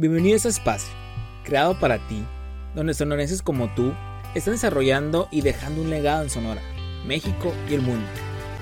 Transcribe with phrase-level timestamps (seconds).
[0.00, 0.94] Bienvenido a este espacio,
[1.42, 2.24] creado para ti,
[2.76, 3.92] donde sonorenses como tú
[4.32, 6.62] están desarrollando y dejando un legado en Sonora,
[7.04, 8.06] México y el mundo.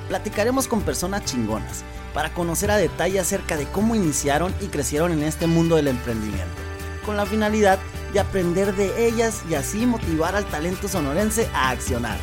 [0.09, 5.25] Platicaremos con personas chingonas para conocer a detalle acerca de cómo iniciaron y crecieron en
[5.25, 6.57] este mundo del emprendimiento,
[7.05, 7.79] con la finalidad
[8.15, 12.17] de aprender de ellas y así motivar al talento sonorense a accionar.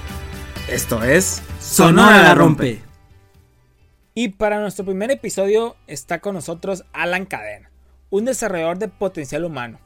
[0.67, 2.81] Esto es Sonora la Rompe.
[4.15, 7.72] Y para nuestro primer episodio está con nosotros Alan Cadena
[8.13, 9.79] un desarrollador de potencial humano.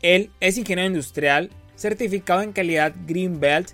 [0.00, 3.72] Él es ingeniero industrial, certificado en calidad Green Belt,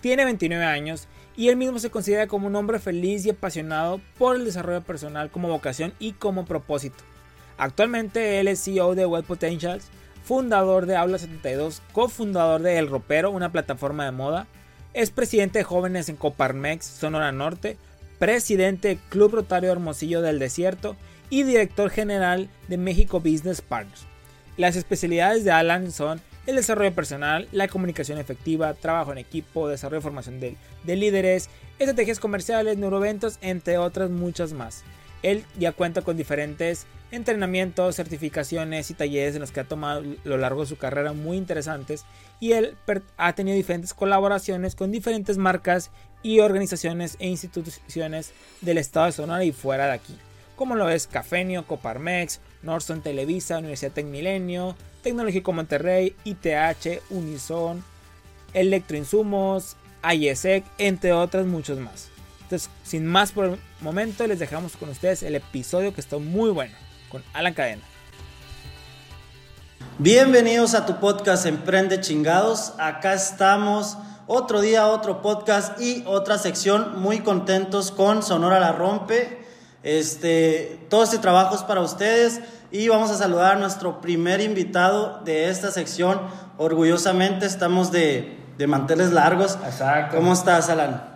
[0.00, 4.36] tiene 29 años y él mismo se considera como un hombre feliz y apasionado por
[4.36, 7.02] el desarrollo personal como vocación y como propósito.
[7.58, 9.88] Actualmente él es CEO de Web Potentials,
[10.22, 14.46] fundador de Aula 72, cofundador de El Ropero, una plataforma de moda,
[14.94, 17.78] es presidente de jóvenes en Coparmex, Sonora Norte,
[18.20, 20.94] presidente del Club Rotario Hermosillo del Desierto
[21.30, 24.04] y director general de México Business Partners.
[24.56, 30.00] Las especialidades de Alan son el desarrollo personal, la comunicación efectiva, trabajo en equipo, desarrollo
[30.00, 34.82] de formación de, líderes, estrategias comerciales, neuroventos, entre otras muchas más.
[35.22, 40.28] Él ya cuenta con diferentes entrenamientos, certificaciones y talleres en los que ha tomado a
[40.28, 42.04] lo largo de su carrera muy interesantes
[42.38, 42.76] y él
[43.16, 45.90] ha tenido diferentes colaboraciones con diferentes marcas
[46.22, 50.16] y organizaciones e instituciones del estado de Sonora y fuera de aquí
[50.60, 57.82] como lo es Cafenio, Coparmex, Norson Televisa, Universidad Tecmilenio, Tecnológico Monterrey, ITH, Unison,
[58.52, 62.10] Electroinsumos, IESEC, entre otras muchos más.
[62.42, 66.50] Entonces, sin más por el momento, les dejamos con ustedes el episodio que está muy
[66.50, 66.74] bueno,
[67.08, 67.82] con Alan Cadena.
[69.96, 72.74] Bienvenidos a tu podcast Emprende Chingados.
[72.78, 77.00] Acá estamos otro día, otro podcast y otra sección.
[77.00, 79.39] Muy contentos con Sonora La Rompe.
[79.82, 85.20] Este, todo este trabajo es para ustedes y vamos a saludar a nuestro primer invitado
[85.24, 86.20] de esta sección.
[86.58, 89.58] Orgullosamente estamos de, de manteles largos.
[89.64, 90.16] Exacto.
[90.16, 91.10] ¿Cómo estás, Alan?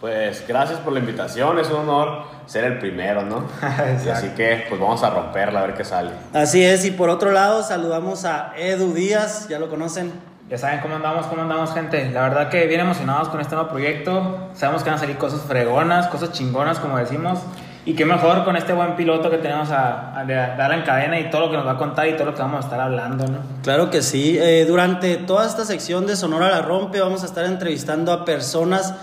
[0.00, 3.48] Pues gracias por la invitación, es un honor ser el primero, ¿no?
[4.12, 6.10] Así que pues vamos a romperla a ver qué sale.
[6.34, 10.12] Así es, y por otro lado saludamos a Edu Díaz, ya lo conocen.
[10.50, 12.10] Ya saben cómo andamos, cómo andamos, gente.
[12.10, 14.50] La verdad que bien emocionados con este nuevo proyecto.
[14.52, 17.38] Sabemos que van a salir cosas fregonas, cosas chingonas, como decimos.
[17.86, 21.28] Y qué mejor con este buen piloto que tenemos a, a, dar en cadena y
[21.30, 23.26] todo lo que nos va a contar y todo lo que vamos a estar hablando,
[23.26, 23.38] ¿no?
[23.62, 24.38] Claro que sí.
[24.40, 28.94] Eh, durante toda esta sección de Sonora la Rompe vamos a estar entrevistando a personas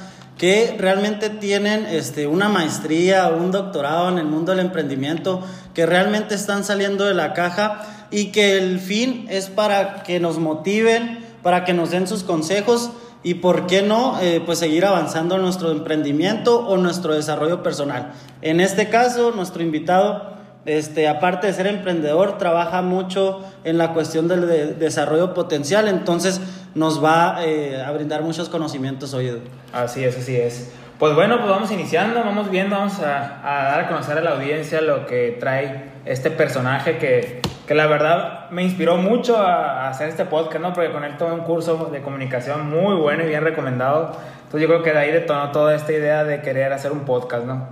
[0.41, 5.43] que realmente tienen este, una maestría un doctorado en el mundo del emprendimiento,
[5.75, 10.39] que realmente están saliendo de la caja y que el fin es para que nos
[10.39, 12.89] motiven, para que nos den sus consejos
[13.23, 18.13] y por qué no, eh, pues seguir avanzando en nuestro emprendimiento o nuestro desarrollo personal.
[18.41, 20.33] En este caso, nuestro invitado,
[20.65, 26.41] este, aparte de ser emprendedor, trabaja mucho en la cuestión del desarrollo potencial, entonces
[26.73, 29.39] nos va eh, a brindar muchos conocimientos hoy.
[29.71, 30.71] Así es, así es.
[31.01, 34.81] Pues bueno, pues vamos iniciando, vamos viendo, vamos a, dar a conocer a la audiencia
[34.81, 40.25] lo que trae este personaje que que la verdad me inspiró mucho a, hacer este
[40.25, 40.73] podcast, ¿no?
[40.73, 44.11] Porque con él tuve un curso de comunicación muy bueno y bien recomendado.
[44.43, 47.45] Entonces yo creo que de ahí detonó toda esta idea de querer hacer un podcast,
[47.45, 47.65] ¿no?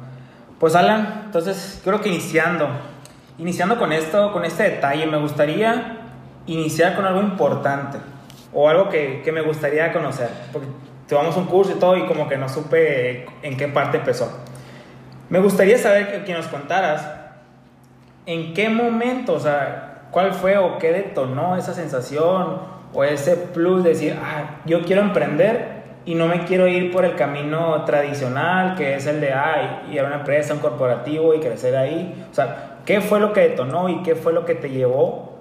[0.59, 2.67] Pues Alan, entonces creo que iniciando,
[3.37, 5.97] iniciando con esto, con este detalle, me gustaría
[6.47, 7.99] iniciar con algo importante
[8.53, 10.29] o algo que, que me gustaría conocer.
[11.09, 14.31] Tomamos un curso y todo y como que no supe en qué parte empezó.
[15.29, 17.19] Me gustaría saber que, que nos contaras
[18.29, 22.59] ¿en qué momento, o sea, cuál fue o qué detonó esa sensación
[22.93, 27.05] o ese plus de decir, ah, yo quiero emprender y no me quiero ir por
[27.05, 31.39] el camino tradicional, que es el de, ay, ir a una empresa, un corporativo y
[31.39, 32.23] crecer ahí?
[32.31, 35.39] O sea, ¿qué fue lo que detonó y qué fue lo que te llevó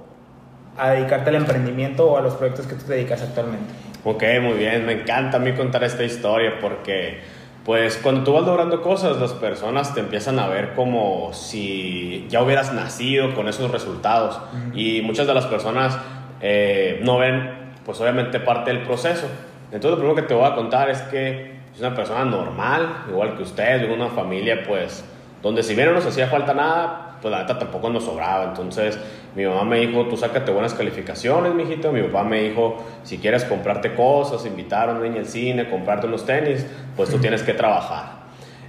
[0.79, 3.75] a dedicarte al emprendimiento o a los proyectos que tú te dedicas actualmente?
[4.11, 7.19] Ok, muy bien, me encanta a mí contar esta historia porque
[7.63, 12.43] pues cuando tú vas logrando cosas, las personas te empiezan a ver como si ya
[12.43, 14.41] hubieras nacido con esos resultados.
[14.73, 15.99] Y muchas de las personas
[16.41, 17.51] eh, no ven,
[17.85, 19.27] pues obviamente, parte del proceso.
[19.67, 23.37] Entonces, lo primero que te voy a contar es que es una persona normal, igual
[23.37, 25.05] que usted, de una familia, pues,
[25.43, 28.45] donde si bien no nos hacía falta nada, pues la neta tampoco nos sobraba.
[28.45, 28.99] Entonces
[29.35, 31.93] mi mamá me dijo, tú sácate buenas calificaciones, mijito.
[31.93, 36.07] Mi papá me dijo, si quieres comprarte cosas, invitar a un niño al cine, comprarte
[36.07, 36.67] unos tenis,
[36.97, 38.19] pues tú tienes que trabajar.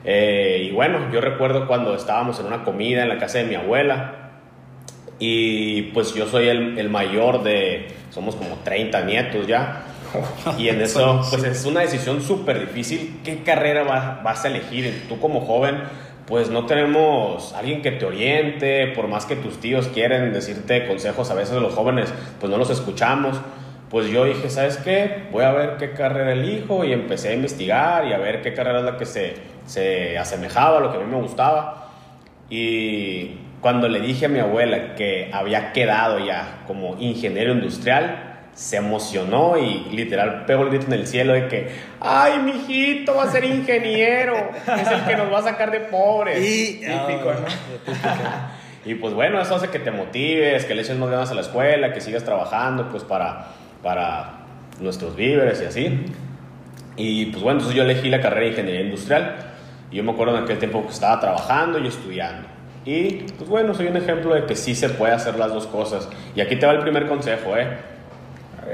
[0.03, 3.55] Eh, y bueno, yo recuerdo cuando estábamos en una comida en la casa de mi
[3.55, 4.15] abuela.
[5.17, 9.83] Y pues yo soy el, el mayor de, somos como 30 nietos ya.
[10.57, 13.19] Y en eso, pues es una decisión súper difícil.
[13.23, 15.05] ¿Qué carrera vas, vas a elegir?
[15.09, 15.77] Tú como joven
[16.29, 21.31] pues no tenemos alguien que te oriente, por más que tus tíos quieren decirte consejos,
[21.31, 23.41] a veces los jóvenes pues no los escuchamos.
[23.89, 25.23] Pues yo dije, ¿sabes qué?
[25.31, 28.77] Voy a ver qué carrera elijo y empecé a investigar y a ver qué carrera
[28.77, 29.33] es la que se,
[29.65, 31.89] se asemejaba a lo que a mí me gustaba.
[32.47, 38.77] Y cuando le dije a mi abuela que había quedado ya como ingeniero industrial, se
[38.77, 41.69] emocionó y literal pegó el grito en el cielo de que,
[41.99, 46.43] ay, mijito va a ser ingeniero, es el que nos va a sacar de pobres.
[46.43, 47.45] Y, Típico, ¿no?
[48.85, 51.41] y pues bueno, eso hace que te motives, que le eches más ganas a la
[51.41, 53.47] escuela, que sigas trabajando pues para,
[53.81, 54.39] para
[54.79, 56.05] nuestros víveres y así.
[56.99, 59.35] Y pues bueno, entonces yo elegí la carrera de ingeniería industrial.
[59.91, 62.47] Y yo me acuerdo en aquel tiempo que estaba trabajando y estudiando.
[62.85, 66.09] Y pues bueno, soy un ejemplo de que sí se puede hacer las dos cosas.
[66.35, 67.67] Y aquí te va el primer consejo, ¿eh?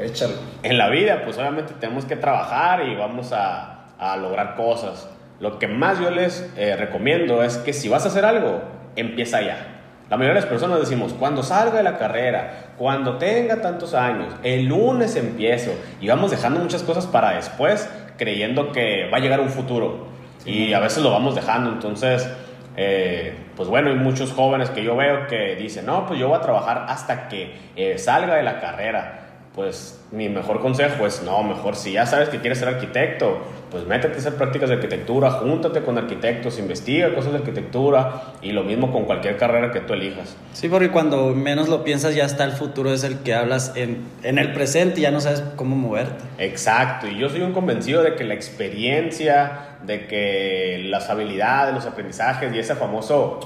[0.01, 0.33] Échalo.
[0.63, 5.09] En la vida, pues obviamente tenemos que trabajar y vamos a, a lograr cosas.
[5.39, 8.61] Lo que más yo les eh, recomiendo es que si vas a hacer algo,
[8.95, 9.71] empieza ya.
[10.09, 14.33] La mayoría de las personas decimos, cuando salga de la carrera, cuando tenga tantos años,
[14.43, 15.71] el lunes empiezo.
[15.99, 20.13] Y vamos dejando muchas cosas para después, creyendo que va a llegar un futuro.
[20.45, 21.71] y a veces lo vamos dejando.
[21.71, 22.29] Entonces,
[22.77, 26.37] eh, pues bueno, hay muchos jóvenes que yo veo que dicen, no, pues yo voy
[26.37, 29.24] a trabajar hasta que eh, salga de la carrera
[29.55, 33.37] pues mi mejor consejo es, no, mejor si ya sabes que quieres ser arquitecto,
[33.71, 38.51] pues métete a hacer prácticas de arquitectura, júntate con arquitectos, investiga cosas de arquitectura y
[38.51, 40.35] lo mismo con cualquier carrera que tú elijas.
[40.51, 44.05] Sí, porque cuando menos lo piensas ya está el futuro, es el que hablas en,
[44.23, 46.21] en el presente y ya no sabes cómo moverte.
[46.37, 51.85] Exacto, y yo soy un convencido de que la experiencia, de que las habilidades, los
[51.85, 53.39] aprendizajes y ese famoso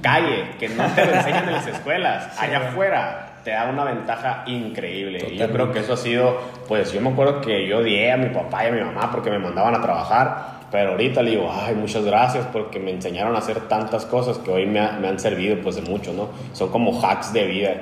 [0.00, 4.42] calle que no te lo enseñan en las escuelas, allá afuera te da una ventaja
[4.46, 5.28] increíble.
[5.30, 8.16] Y yo creo que eso ha sido, pues yo me acuerdo que yo odié a
[8.16, 11.52] mi papá y a mi mamá porque me mandaban a trabajar, pero ahorita le digo,
[11.52, 15.18] ay, muchas gracias porque me enseñaron a hacer tantas cosas que hoy me, me han
[15.20, 16.30] servido pues de mucho, ¿no?
[16.52, 17.74] Son como hacks de vida.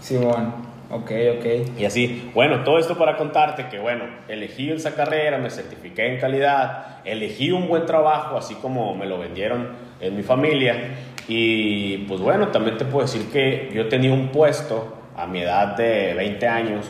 [0.00, 0.68] Sí, bueno.
[0.90, 1.78] Ok, ok.
[1.78, 6.18] Y así, bueno, todo esto para contarte que, bueno, elegí esa carrera, me certifiqué en
[6.18, 9.68] calidad, elegí un buen trabajo, así como me lo vendieron
[10.00, 10.94] en mi familia.
[11.28, 15.76] Y pues bueno, también te puedo decir que yo tenía un puesto a mi edad
[15.76, 16.86] de 20 años,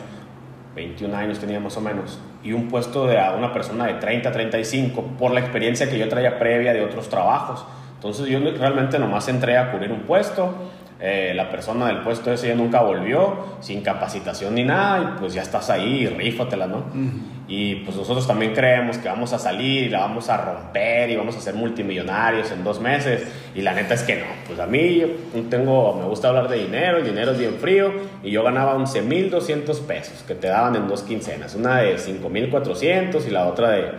[0.75, 4.31] 21 años tenía más o menos, y un puesto de a una persona de 30,
[4.31, 7.65] 35, por la experiencia que yo traía previa de otros trabajos.
[7.95, 10.53] Entonces yo realmente nomás entré a cubrir un puesto,
[11.01, 15.33] eh, la persona del puesto ese ya nunca volvió, sin capacitación ni nada, y pues
[15.33, 16.83] ya estás ahí, rífatela, ¿no?
[17.51, 21.15] Y pues nosotros también creemos que vamos a salir y la vamos a romper y
[21.15, 24.67] vamos a ser multimillonarios en dos meses, y la neta es que no, pues a
[24.67, 25.03] mí
[25.49, 27.91] tengo, me gusta hablar de dinero, el dinero es bien frío,
[28.23, 33.31] y yo ganaba 11.200 pesos que te daban en dos quincenas, una de 5.400 y
[33.31, 33.91] la otra de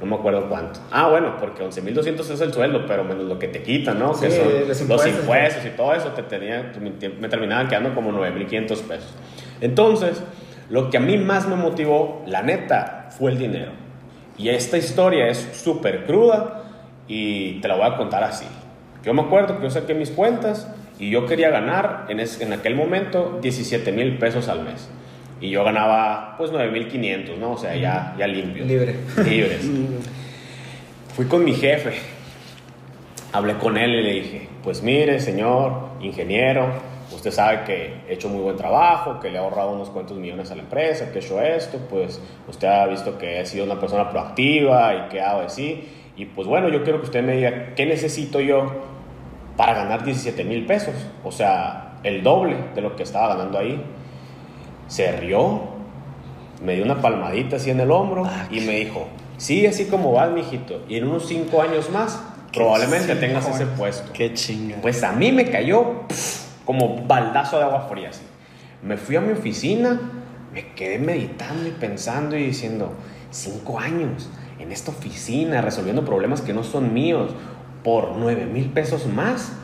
[0.00, 0.80] no me acuerdo cuánto.
[0.90, 4.18] Ah, bueno, porque 11.200 es el sueldo, pero menos lo que te quitan, ¿no?
[4.18, 6.72] que son los impuestos, y todo eso, te tenía,
[7.20, 9.14] me terminaban quedando como 9.500 pesos.
[9.60, 10.22] Entonces,
[10.68, 13.72] lo que a mí más me motivó, la neta, fue el dinero.
[14.38, 16.64] Y esta historia es súper cruda
[17.08, 18.46] y te la voy a contar así.
[19.04, 20.68] Yo me acuerdo que yo saqué mis cuentas
[20.98, 24.88] y yo quería ganar en, en aquel momento 17 mil pesos al mes.
[25.40, 27.52] Y yo ganaba pues 9.500, ¿no?
[27.52, 28.64] O sea, ya, ya limpio.
[28.64, 28.96] Libre.
[29.24, 29.70] Libres.
[31.14, 31.92] Fui con mi jefe.
[33.32, 36.72] Hablé con él y le dije, pues mire, señor ingeniero,
[37.12, 40.50] usted sabe que he hecho muy buen trabajo, que le he ahorrado unos cuantos millones
[40.50, 43.78] a la empresa, que he hecho esto, pues usted ha visto que he sido una
[43.78, 45.88] persona proactiva y que hago así.
[46.16, 48.72] Y pues bueno, yo quiero que usted me diga, ¿qué necesito yo
[49.56, 50.94] para ganar 17 mil pesos?
[51.22, 53.82] O sea, el doble de lo que estaba ganando ahí
[54.88, 55.60] se rió,
[56.62, 60.12] me dio una palmadita así en el hombro ah, y me dijo, sí, así como
[60.12, 64.12] vas, mijito, y en unos cinco años más probablemente tengas ese puesto.
[64.12, 64.76] Qué chinga.
[64.80, 66.04] Pues a mí me cayó
[66.66, 68.10] como baldazo de agua fría.
[68.82, 69.98] Me fui a mi oficina,
[70.52, 72.92] me quedé meditando y pensando y diciendo,
[73.30, 77.32] cinco años en esta oficina resolviendo problemas que no son míos
[77.82, 79.56] por nueve mil pesos más.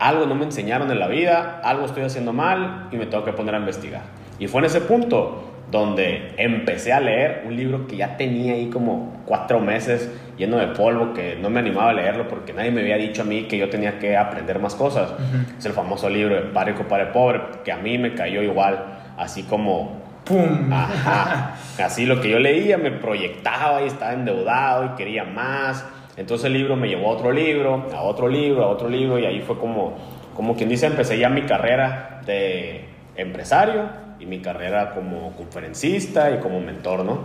[0.00, 3.32] Algo no me enseñaron en la vida, algo estoy haciendo mal y me tengo que
[3.32, 4.02] poner a investigar.
[4.40, 8.68] Y fue en ese punto donde empecé a leer un libro que ya tenía ahí
[8.68, 12.80] como cuatro meses lleno de polvo, que no me animaba a leerlo porque nadie me
[12.80, 15.12] había dicho a mí que yo tenía que aprender más cosas.
[15.58, 18.98] Es el famoso libro de Padre Rico, Padre Pobre, que a mí me cayó igual,
[19.16, 20.04] así como...
[20.24, 20.72] ¡Pum!
[20.72, 21.56] Ajá.
[21.84, 25.84] Así lo que yo leía me proyectaba y estaba endeudado y quería más.
[26.16, 29.26] Entonces el libro me llevó a otro libro, a otro libro, a otro libro y
[29.26, 29.98] ahí fue como,
[30.34, 36.38] como quien dice, empecé ya mi carrera de empresario y mi carrera como conferencista y
[36.38, 37.20] como mentor, ¿no?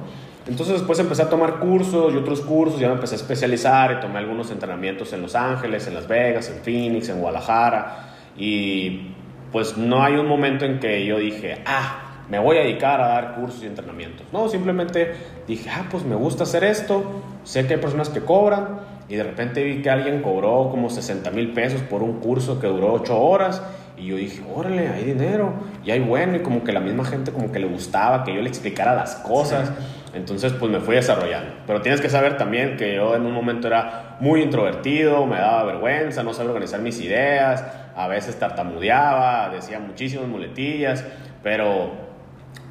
[0.47, 3.99] Entonces después empecé a tomar cursos y otros cursos, ya me empecé a especializar y
[3.99, 8.13] tomé algunos entrenamientos en Los Ángeles, en Las Vegas, en Phoenix, en Guadalajara.
[8.35, 9.11] Y
[9.51, 13.07] pues no hay un momento en que yo dije, ah, me voy a dedicar a
[13.09, 14.27] dar cursos y entrenamientos.
[14.31, 15.13] No, simplemente
[15.47, 19.23] dije, ah, pues me gusta hacer esto, sé que hay personas que cobran y de
[19.23, 23.19] repente vi que alguien cobró como 60 mil pesos por un curso que duró 8
[23.19, 23.61] horas
[23.99, 25.53] y yo dije, órale, hay dinero
[25.83, 28.41] y hay bueno y como que la misma gente como que le gustaba que yo
[28.41, 29.71] le explicara las cosas.
[30.13, 31.53] Entonces pues me fui desarrollando.
[31.67, 35.63] Pero tienes que saber también que yo en un momento era muy introvertido, me daba
[35.65, 37.63] vergüenza, no sabía organizar mis ideas,
[37.95, 41.05] a veces tartamudeaba, decía muchísimas muletillas,
[41.43, 42.08] pero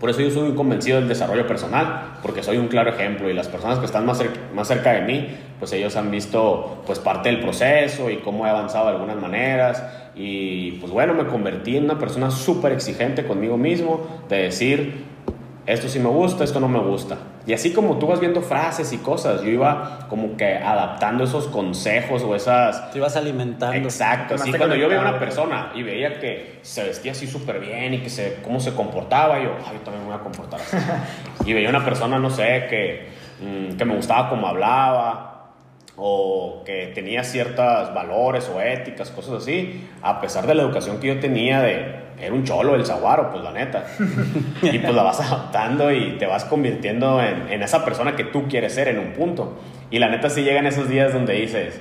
[0.01, 3.35] por eso yo soy muy convencido del desarrollo personal, porque soy un claro ejemplo y
[3.35, 5.29] las personas que están más, cerca, más cerca de mí,
[5.59, 9.83] pues ellos han visto pues parte del proceso y cómo he avanzado de algunas maneras
[10.15, 15.05] y pues bueno, me convertí en una persona súper exigente conmigo mismo, de decir,
[15.69, 17.19] esto sí me gusta, esto no me gusta.
[17.47, 21.47] Y así como tú vas viendo frases y cosas, yo iba como que adaptando esos
[21.47, 22.91] consejos o esas...
[22.91, 23.77] Te ibas alimentando.
[23.77, 27.61] Exacto, así cuando yo veía a una persona y veía que se vestía así súper
[27.61, 30.59] bien y que se, cómo se comportaba, yo, ay, yo también me voy a comportar
[30.59, 30.77] así.
[31.45, 33.09] y veía una persona, no sé, que,
[33.41, 35.38] mm, que me gustaba cómo hablaba,
[35.99, 41.09] o que tenía ciertos valores o éticas, cosas así, a pesar de la educación que
[41.09, 43.85] yo tenía de, era un cholo el zaguaro, pues la neta.
[44.63, 48.47] y pues la vas adaptando y te vas convirtiendo en, en, esa persona que tú
[48.49, 49.59] quieres ser en un punto.
[49.91, 51.81] Y la neta sí llegan esos días donde dices,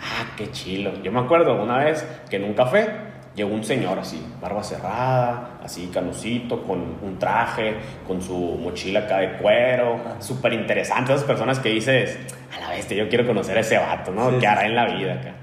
[0.00, 0.92] ah, qué chilo.
[1.02, 2.88] Yo me acuerdo una vez que en un café
[3.36, 7.76] llegó un señor así, barba cerrada, así canucito, con un traje,
[8.06, 11.12] con su mochila acá de cuero, súper interesante.
[11.12, 12.18] Esas personas que dices,
[12.56, 14.38] a la bestia, yo quiero conocer a ese vato, ¿no?
[14.38, 15.34] ¿Qué hará en la vida acá?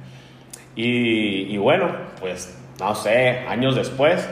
[0.75, 1.87] Y, y, bueno,
[2.19, 4.27] pues, no sé, años después,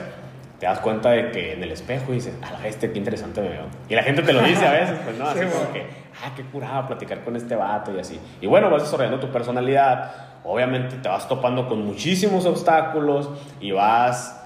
[0.58, 3.48] te das cuenta de que en el espejo dices, a la bestia, qué interesante me
[3.50, 3.66] veo.
[3.88, 5.26] Y la gente te lo dice a veces, pues, ¿no?
[5.28, 5.86] Así como que,
[6.24, 8.18] ah, qué curado platicar con este vato y así.
[8.40, 13.30] Y bueno, vas desarrollando tu personalidad obviamente te vas topando con muchísimos obstáculos
[13.60, 14.40] y vas,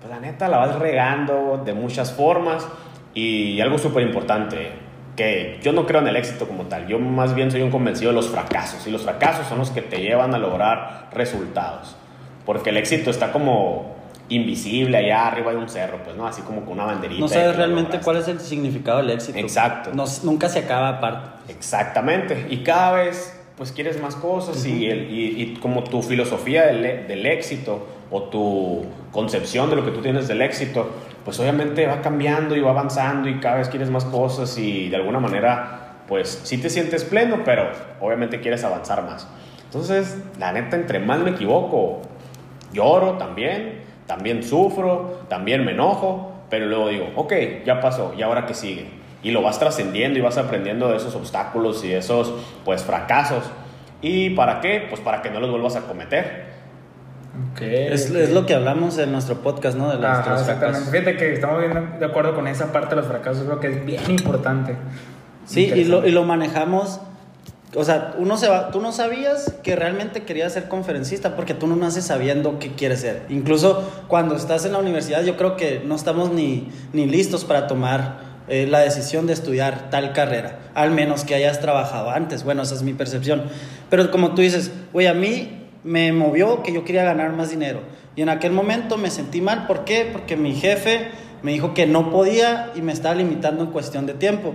[0.00, 2.66] pues la neta, la vas regando de muchas formas.
[3.12, 4.72] Y algo súper importante,
[5.16, 8.10] que yo no creo en el éxito como tal, yo más bien soy un convencido
[8.10, 8.86] de los fracasos.
[8.86, 11.96] Y los fracasos son los que te llevan a lograr resultados.
[12.46, 13.96] Porque el éxito está como
[14.28, 16.26] invisible allá arriba de un cerro, pues, ¿no?
[16.26, 17.20] Así como con una banderita.
[17.20, 19.38] No sabes realmente cuál es el significado del éxito.
[19.38, 19.90] Exacto.
[20.22, 21.52] nunca se acaba aparte.
[21.52, 22.46] Exactamente.
[22.48, 27.26] Y cada vez pues quieres más cosas y, el, y, como tu filosofía del, del,
[27.26, 30.88] éxito o tu concepción de lo que tú tienes del éxito,
[31.26, 34.96] pues obviamente va cambiando y va avanzando y cada vez quieres más cosas y de
[34.96, 39.28] alguna manera, pues sí te sientes pleno, pero obviamente quieres avanzar más.
[39.66, 42.00] Entonces, la neta, entre más me equivoco,
[42.72, 47.34] lloro también, también sufro, también me enojo, pero luego digo, ok,
[47.66, 48.99] ya pasó, ¿y ahora qué sigue?
[49.22, 52.32] Y lo vas trascendiendo y vas aprendiendo de esos obstáculos y esos
[52.64, 53.44] pues fracasos.
[54.02, 54.86] ¿Y para qué?
[54.88, 56.50] Pues para que no los vuelvas a cometer.
[57.52, 59.88] Okay, es, es, lo que hablamos en nuestro podcast, ¿no?
[59.88, 60.90] De los exactamente.
[60.90, 63.84] Fíjate que estamos bien de acuerdo con esa parte de los fracasos, creo que es
[63.84, 64.76] bien importante.
[65.44, 67.00] Sí, y lo, y lo manejamos
[67.76, 71.68] o sea, uno se va, tú no sabías que realmente querías ser conferencista porque tú
[71.68, 73.26] no naces sabiendo qué quieres ser.
[73.28, 77.68] Incluso cuando estás en la universidad, yo creo que no estamos ni, ni listos para
[77.68, 82.42] tomar eh, la decisión de estudiar tal carrera, al menos que hayas trabajado antes.
[82.42, 83.44] Bueno, esa es mi percepción.
[83.88, 87.80] Pero como tú dices, güey, a mí me movió que yo quería ganar más dinero.
[88.16, 89.68] Y en aquel momento me sentí mal.
[89.68, 90.08] ¿Por qué?
[90.12, 94.14] Porque mi jefe me dijo que no podía y me estaba limitando en cuestión de
[94.14, 94.52] tiempo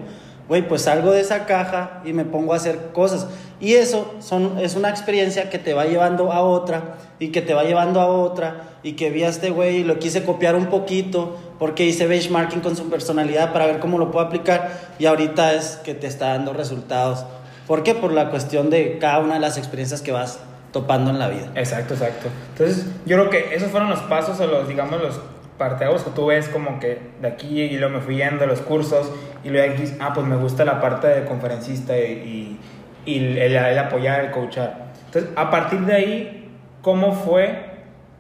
[0.48, 3.28] güey, pues salgo de esa caja y me pongo a hacer cosas.
[3.60, 7.54] Y eso son, es una experiencia que te va llevando a otra y que te
[7.54, 10.68] va llevando a otra y que vi a este güey y lo quise copiar un
[10.68, 15.54] poquito porque hice benchmarking con su personalidad para ver cómo lo puedo aplicar y ahorita
[15.54, 17.26] es que te está dando resultados.
[17.66, 17.96] ¿Por qué?
[17.96, 20.40] Por la cuestión de cada una de las experiencias que vas
[20.72, 21.50] topando en la vida.
[21.56, 22.28] Exacto, exacto.
[22.52, 25.20] Entonces, yo creo que esos fueron los pasos o los, digamos, los
[25.58, 28.62] parteaguas que tú ves como que de aquí y luego me fui yendo a los
[28.62, 29.12] cursos
[29.44, 32.60] y luego aquí, ah, pues me gusta la parte de conferencista y,
[33.06, 34.86] y el, el, apoyar, el coachar.
[35.06, 37.76] Entonces, a partir de ahí, ¿cómo fue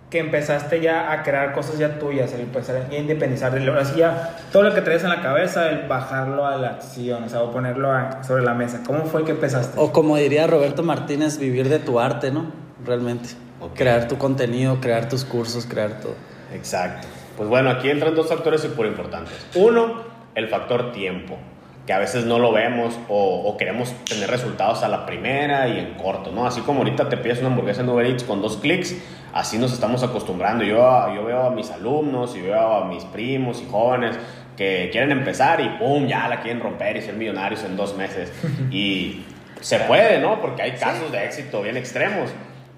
[0.09, 3.97] que empezaste ya a crear cosas ya tuyas, el empezar a independizar de lo, así
[3.97, 7.41] ya todo lo que traes en la cabeza, el bajarlo a la acción, o sea,
[7.41, 8.81] o ponerlo sobre la mesa.
[8.85, 9.77] ¿Cómo fue que empezaste?
[9.79, 12.51] O como diría Roberto Martínez, vivir de tu arte, ¿no?
[12.85, 13.29] Realmente.
[13.73, 16.13] Crear tu contenido, crear tus cursos, crear todo.
[16.53, 17.07] Exacto.
[17.37, 19.33] Pues bueno, aquí entran dos factores súper importantes.
[19.55, 20.03] Uno,
[20.35, 21.37] el factor tiempo,
[21.85, 25.93] que a veces no lo vemos o, queremos tener resultados a la primera y en
[25.95, 26.47] corto, ¿no?
[26.47, 28.95] Así como ahorita te pides una hamburguesa en Uber Eats con dos clics,
[29.33, 30.63] así nos estamos acostumbrando.
[30.63, 30.77] Yo,
[31.13, 34.17] yo veo a mis alumnos y veo a mis primos y jóvenes
[34.57, 36.07] que quieren empezar y ¡pum!
[36.07, 38.31] ya la quieren romper y ser millonarios en dos meses.
[38.71, 39.23] y
[39.59, 40.41] se puede, ¿no?
[40.41, 42.29] Porque hay casos de éxito bien extremos,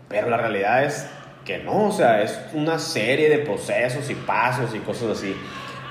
[0.10, 1.08] pero la realidad es
[1.48, 5.34] que no, o sea, es una serie de procesos y pasos y cosas así.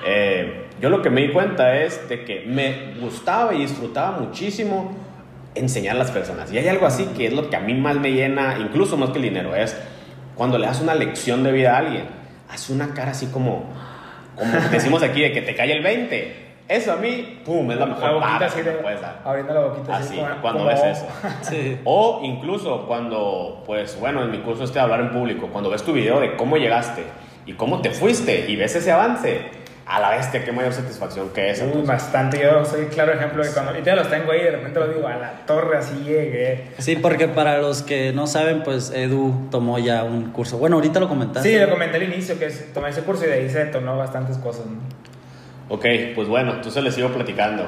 [0.06, 4.94] Eh, yo lo que me di cuenta es de que me gustaba y disfrutaba muchísimo
[5.54, 6.52] enseñar a las personas.
[6.52, 9.10] Y hay algo así que es lo que a mí más me llena, incluso más
[9.10, 9.74] que el dinero, es
[10.34, 12.04] cuando le das una lección de vida a alguien,
[12.50, 13.64] hace una cara así como,
[14.36, 16.45] como decimos aquí, de que te cae el 20.
[16.68, 19.20] Eso a mí, pum, es la mejor parte así de, puedes dar.
[19.24, 20.20] Abriendo la boquita así.
[20.40, 21.06] cuando ves eso.
[21.42, 21.80] Sí.
[21.84, 25.82] O incluso cuando, pues bueno, en mi curso este de hablar en público, cuando ves
[25.82, 27.04] tu video de cómo llegaste
[27.46, 29.42] y cómo te fuiste y ves ese avance,
[29.86, 31.86] a la bestia, qué mayor satisfacción que es.
[31.86, 35.06] bastante, yo soy claro ejemplo de cuando ahorita los tengo ahí, de repente lo digo,
[35.06, 36.64] a la torre así llegué.
[36.78, 40.58] Sí, porque para los que no saben, pues Edu tomó ya un curso.
[40.58, 41.48] Bueno, ahorita lo comentaste.
[41.48, 44.38] Sí, lo comenté al inicio, que tomé ese curso y de ahí se detonó bastantes
[44.38, 44.64] cosas.
[45.68, 47.66] Ok, pues bueno, entonces les sigo platicando.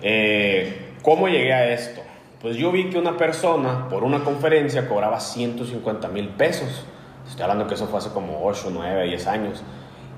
[0.00, 2.00] Eh, ¿Cómo llegué a esto?
[2.40, 6.86] Pues yo vi que una persona por una conferencia cobraba 150 mil pesos.
[7.28, 9.62] Estoy hablando que eso fue hace como 8, 9, 10 años.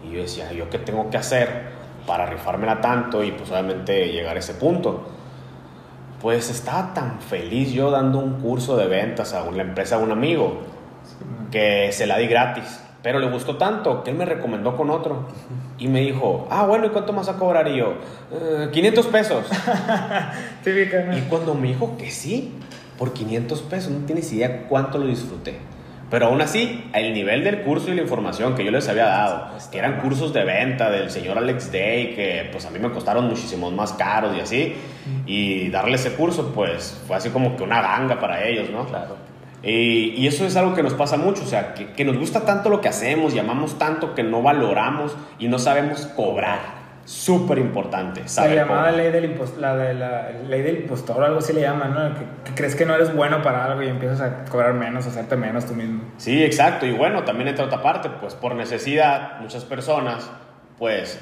[0.06, 1.48] Y yo decía, ¿yo qué tengo que hacer
[2.06, 5.04] para rifármela tanto y pues obviamente llegar a ese punto?
[6.22, 10.12] Pues estaba tan feliz yo dando un curso de ventas a una empresa a un
[10.12, 10.60] amigo
[11.50, 12.83] que se la di gratis.
[13.04, 15.26] Pero le gustó tanto que él me recomendó con otro.
[15.78, 17.68] Y me dijo, ah, bueno, ¿y cuánto más a cobrar?
[17.68, 17.96] Y yo,
[18.72, 19.46] 500 eh, pesos.
[20.66, 22.54] y cuando me dijo que sí,
[22.98, 25.58] por 500 pesos, no tienes idea cuánto lo disfruté.
[26.10, 29.48] Pero aún así, el nivel del curso y la información que yo les había dado,
[29.70, 33.28] que eran cursos de venta del señor Alex Day, que pues a mí me costaron
[33.28, 34.76] muchísimos más caros y así,
[35.26, 38.86] y darle ese curso, pues fue así como que una ganga para ellos, ¿no?
[38.86, 39.33] Claro.
[39.64, 42.44] Y, y eso es algo que nos pasa mucho, o sea, que, que nos gusta
[42.44, 47.58] tanto lo que hacemos y amamos tanto que no valoramos y no sabemos cobrar súper
[47.58, 48.22] importante.
[48.36, 51.94] La llamada ley del, la de la ley del impostor o algo así le llaman,
[51.94, 52.14] ¿no?
[52.14, 55.36] Que, crees que no eres bueno para algo y empiezas a cobrar menos, a hacerte
[55.36, 56.02] menos tú mismo.
[56.16, 56.86] Sí, exacto.
[56.86, 60.30] Y bueno, también entra otra parte, pues por necesidad, muchas personas,
[60.78, 61.20] pues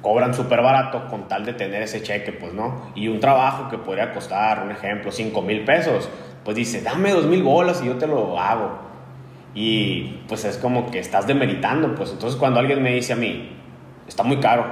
[0.00, 2.92] cobran súper barato con tal de tener ese cheque, pues, ¿no?
[2.94, 6.08] Y un trabajo que podría costar, un ejemplo, 5 mil pesos,
[6.44, 8.78] pues dice, dame 2 mil bolas y yo te lo hago.
[9.54, 13.50] Y pues es como que estás demeritando, pues entonces cuando alguien me dice a mí,
[14.08, 14.66] está muy caro.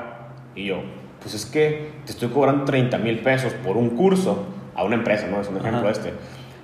[0.54, 0.83] Y yo,
[1.20, 5.26] pues es que te estoy cobrando 30 mil pesos por un curso a una empresa,
[5.26, 5.40] ¿no?
[5.40, 6.12] Es un ejemplo este.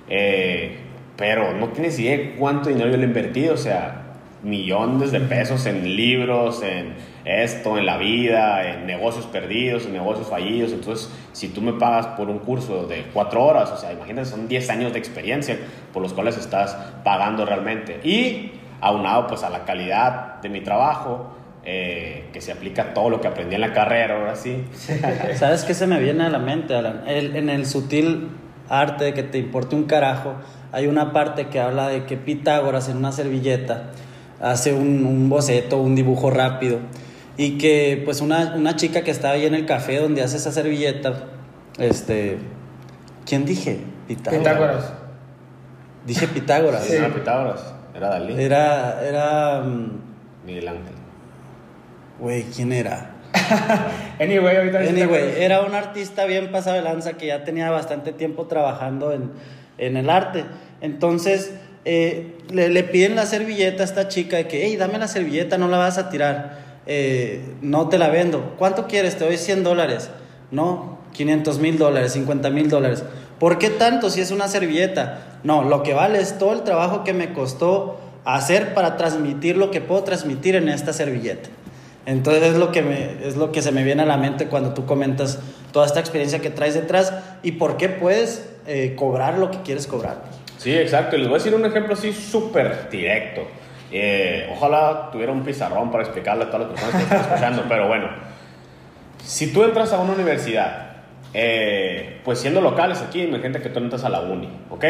[0.09, 0.77] Eh,
[1.15, 4.06] pero no tienes idea cuánto dinero yo le he invertido, o sea,
[4.43, 6.95] millones de pesos en libros, en
[7.25, 10.71] esto, en la vida, en negocios perdidos, en negocios fallidos.
[10.71, 14.47] Entonces, si tú me pagas por un curso de cuatro horas, o sea, imagínate, son
[14.47, 15.57] 10 años de experiencia
[15.93, 17.99] por los cuales estás pagando realmente.
[18.03, 21.33] Y aunado pues a la calidad de mi trabajo,
[21.65, 24.63] eh, que se aplica todo lo que aprendí en la carrera, ahora sí.
[25.35, 27.03] ¿Sabes qué se me viene a la mente, Alan?
[27.07, 28.29] en el sutil
[28.69, 30.35] arte de que te importe un carajo,
[30.71, 33.91] hay una parte que habla de que Pitágoras en una servilleta
[34.41, 36.79] hace un, boceto, un dibujo rápido,
[37.37, 40.51] y que pues una, una, chica que estaba ahí en el café donde hace esa
[40.51, 41.25] servilleta,
[41.77, 42.37] este,
[43.25, 43.79] ¿quién dije?
[44.07, 44.93] Pitágoras.
[46.05, 46.83] Dije Pitágoras.
[46.83, 48.41] Sí, era Pitágoras, era Dalí.
[48.41, 49.61] Era, era...
[49.61, 50.01] Mm,
[50.45, 50.95] Miguel Ángel.
[52.19, 53.13] Güey, ¿quién era?
[54.19, 58.47] anyway, ahorita anyway, era un artista bien pasado de lanza que ya tenía bastante tiempo
[58.47, 59.31] trabajando en,
[59.77, 60.45] en el arte.
[60.81, 61.53] Entonces,
[61.89, 65.69] eh, le, piden la servilleta a esta chica de que, hey, dame la servilleta, no
[65.69, 66.81] la vas a tirar.
[66.85, 68.55] Eh, no te la vendo.
[68.57, 69.15] ¿Cuánto quieres?
[69.15, 70.09] Te doy 100 dólares.
[70.51, 73.05] No, 500 mil dólares, 50 mil dólares.
[73.39, 75.39] ¿Por qué tanto si es una servilleta?
[75.43, 79.71] No, lo que vale es todo el trabajo que me costó hacer para transmitir lo
[79.71, 81.47] que puedo transmitir en esta servilleta.
[82.05, 84.73] Entonces es lo, que me, es lo que se me viene a la mente cuando
[84.73, 85.39] tú comentas
[85.71, 89.87] toda esta experiencia que traes detrás y por qué puedes eh, cobrar lo que quieres
[89.87, 90.23] cobrar.
[90.57, 91.15] Sí, exacto.
[91.15, 93.47] Y les voy a decir un ejemplo así súper directo.
[93.91, 97.87] Eh, ojalá tuviera un pizarrón para explicarle a todas las personas que están escuchando, pero
[97.87, 98.09] bueno,
[99.23, 100.87] si tú entras a una universidad
[101.33, 104.85] eh, pues siendo locales aquí, imagínate que tú entras a la uni, ¿ok?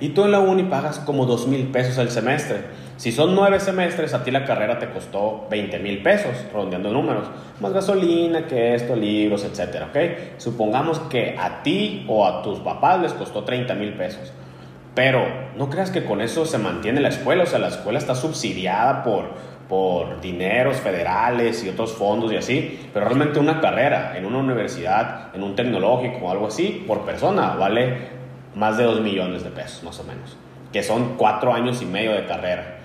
[0.00, 2.58] Y tú en la uni pagas como dos mil pesos el semestre.
[2.96, 7.26] Si son nueve semestres, a ti la carrera te costó 20 mil pesos, redondeando números,
[7.60, 9.98] más gasolina, que esto, libros, etcétera, ¿ok?
[10.36, 14.32] Supongamos que a ti o a tus papás les costó 30 mil pesos.
[14.98, 18.16] Pero no creas que con eso se mantiene la escuela, o sea, la escuela está
[18.16, 19.26] subsidiada por,
[19.68, 25.32] por dineros federales y otros fondos y así, pero realmente una carrera en una universidad,
[25.36, 28.08] en un tecnológico o algo así, por persona vale
[28.56, 30.36] más de 2 millones de pesos, más o menos,
[30.72, 32.78] que son cuatro años y medio de carrera.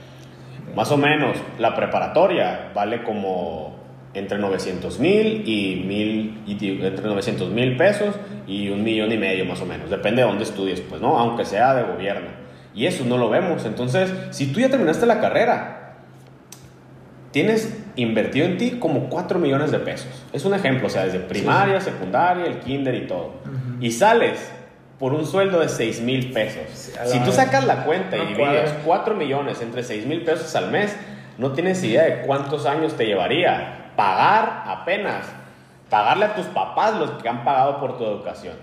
[0.76, 3.73] Más o menos, la preparatoria vale como
[4.14, 8.16] entre 900 mil y, mil, y entre 900 mil pesos
[8.48, 9.90] y un millón y medio más o menos.
[9.90, 11.18] Depende de dónde estudies, pues, ¿no?
[11.18, 12.28] Aunque sea de gobierno.
[12.76, 13.66] Y eso no lo vemos.
[13.66, 15.96] Entonces, si tú ya terminaste la carrera,
[17.32, 20.24] tienes invertido en ti como 4 millones de pesos.
[20.32, 23.34] Es un ejemplo, o sea, desde primaria, secundaria, el kinder y todo.
[23.80, 24.52] Y sales
[25.00, 26.94] por un sueldo de 6 mil pesos.
[27.06, 30.96] si tú sacas la cuenta y divides 4 millones entre 6 mil pesos al mes,
[31.38, 35.26] no tienes idea de cuántos años te llevaría pagar apenas,
[35.90, 38.56] pagarle a tus papás los que han pagado por tu educación.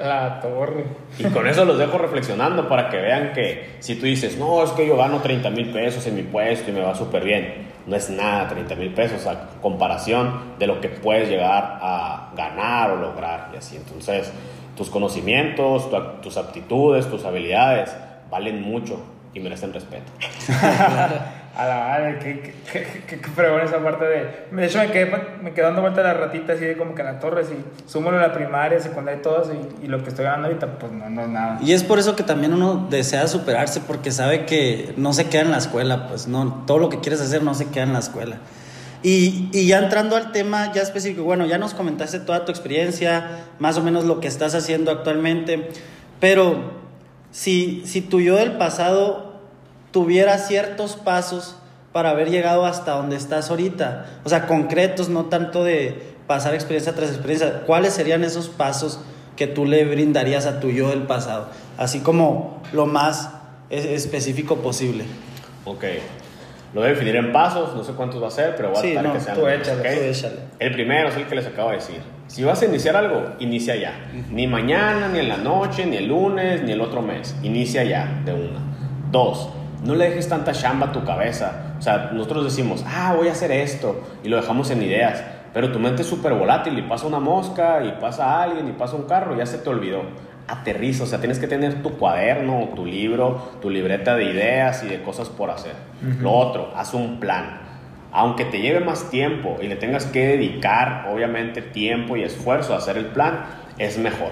[0.00, 0.84] La torre.
[1.18, 4.70] Y con eso los dejo reflexionando para que vean que si tú dices, no, es
[4.72, 7.94] que yo gano 30 mil pesos en mi puesto y me va súper bien, no
[7.94, 12.96] es nada 30 mil pesos a comparación de lo que puedes llegar a ganar o
[12.96, 13.76] lograr y así.
[13.76, 14.32] Entonces,
[14.76, 15.88] tus conocimientos,
[16.20, 17.96] tus aptitudes, tus habilidades
[18.30, 19.00] valen mucho
[19.32, 20.10] y merecen respeto.
[21.56, 24.46] A la madre, qué, qué, qué, esa parte de.
[24.52, 25.10] De hecho, me quedé,
[25.42, 27.88] me quedé dando vuelta a las ratitas así de como que a la torre, y
[27.90, 31.08] súmalo la primaria, secundaria y todo, y, y, lo que estoy ganando ahorita, pues no,
[31.08, 31.58] no es nada.
[31.62, 35.42] Y es por eso que también uno desea superarse, porque sabe que no se queda
[35.42, 38.00] en la escuela, pues no, todo lo que quieres hacer no se queda en la
[38.00, 38.36] escuela.
[39.02, 43.46] Y, y ya entrando al tema ya específico, bueno, ya nos comentaste toda tu experiencia,
[43.58, 45.70] más o menos lo que estás haciendo actualmente,
[46.20, 46.84] pero
[47.30, 49.25] si, si tu yo del pasado
[49.90, 51.56] tuviera ciertos pasos
[51.92, 54.06] para haber llegado hasta donde estás ahorita.
[54.24, 57.62] O sea, concretos, no tanto de pasar experiencia tras experiencia.
[57.66, 59.00] ¿Cuáles serían esos pasos
[59.36, 61.48] que tú le brindarías a tu yo del pasado?
[61.78, 63.30] Así como lo más
[63.70, 65.04] específico posible.
[65.64, 65.84] Ok.
[66.74, 68.82] Lo voy a definir en pasos, no sé cuántos va a ser, pero voy a
[68.82, 69.36] sí, que sean.
[69.36, 70.36] Tú échale, échale.
[70.58, 72.00] El primero es el que les acabo de decir.
[72.26, 73.94] Si vas a iniciar algo, inicia ya.
[74.30, 77.34] Ni mañana, ni en la noche, ni el lunes, ni el otro mes.
[77.42, 78.60] Inicia ya, de una.
[79.10, 79.48] Dos,
[79.84, 81.74] no le dejes tanta chamba a tu cabeza.
[81.78, 85.22] O sea, nosotros decimos, ah, voy a hacer esto, y lo dejamos en ideas.
[85.52, 88.96] Pero tu mente es súper volátil y pasa una mosca, y pasa alguien, y pasa
[88.96, 90.02] un carro, y ya se te olvidó.
[90.48, 94.88] Aterriza, o sea, tienes que tener tu cuaderno, tu libro, tu libreta de ideas y
[94.88, 95.72] de cosas por hacer.
[96.20, 97.60] Lo otro, haz un plan.
[98.12, 102.78] Aunque te lleve más tiempo y le tengas que dedicar, obviamente, tiempo y esfuerzo a
[102.78, 103.44] hacer el plan,
[103.78, 104.30] es mejor.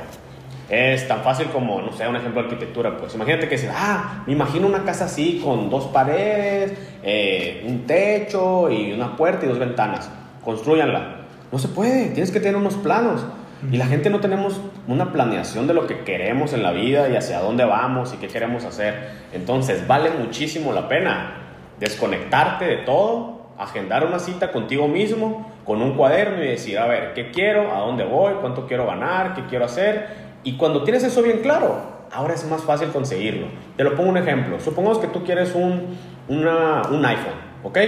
[0.68, 4.24] Es tan fácil como, no sé, un ejemplo de arquitectura, pues imagínate que dices, ah,
[4.26, 6.72] me imagino una casa así con dos paredes,
[7.02, 10.10] eh, un techo y una puerta y dos ventanas.
[10.42, 11.16] Construyanla.
[11.52, 13.24] No se puede, tienes que tener unos planos.
[13.70, 17.16] Y la gente no tenemos una planeación de lo que queremos en la vida y
[17.16, 19.10] hacia dónde vamos y qué queremos hacer.
[19.32, 21.44] Entonces, vale muchísimo la pena
[21.80, 27.14] desconectarte de todo, agendar una cita contigo mismo, con un cuaderno y decir, a ver,
[27.14, 27.74] ¿qué quiero?
[27.74, 28.34] ¿A dónde voy?
[28.40, 29.34] ¿Cuánto quiero ganar?
[29.34, 30.23] ¿Qué quiero hacer?
[30.44, 31.80] Y cuando tienes eso bien claro,
[32.12, 33.46] ahora es más fácil conseguirlo.
[33.76, 34.60] Te lo pongo un ejemplo.
[34.60, 35.96] Supongamos que tú quieres un,
[36.28, 37.78] un iPhone, ¿ok?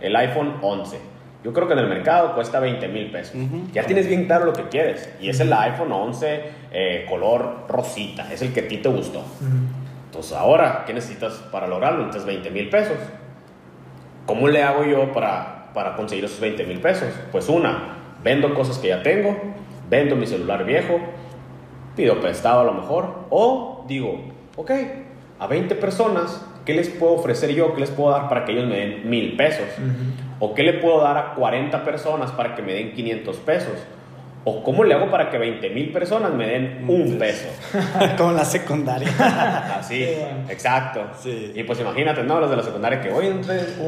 [0.00, 0.98] El iPhone 11.
[1.44, 3.36] Yo creo que en el mercado cuesta 20 mil pesos.
[3.72, 5.08] Ya tienes bien claro lo que quieres.
[5.20, 8.32] Y es el iPhone 11 eh, color rosita.
[8.32, 9.22] Es el que a ti te gustó.
[10.06, 11.98] Entonces ahora, ¿qué necesitas para lograrlo?
[12.06, 12.96] Necesitas 20 mil pesos.
[14.26, 17.10] ¿Cómo le hago yo para, para conseguir esos 20 mil pesos?
[17.30, 19.40] Pues una, vendo cosas que ya tengo,
[19.88, 20.98] vendo mi celular viejo,
[21.96, 24.20] pido prestado a lo mejor, o digo,
[24.56, 24.70] ok,
[25.38, 27.74] a 20 personas, ¿qué les puedo ofrecer yo?
[27.74, 29.66] ¿Qué les puedo dar para que ellos me den mil pesos?
[30.38, 33.74] ¿O qué le puedo dar a 40 personas para que me den 500 pesos?
[34.48, 37.48] ¿O cómo le hago para que 20 mil personas me den un peso?
[38.16, 39.08] Como la secundaria.
[39.80, 40.04] Así,
[40.48, 41.00] exacto.
[41.52, 42.38] Y pues imagínate, ¿no?
[42.38, 43.40] Los de la secundaria que, hoy un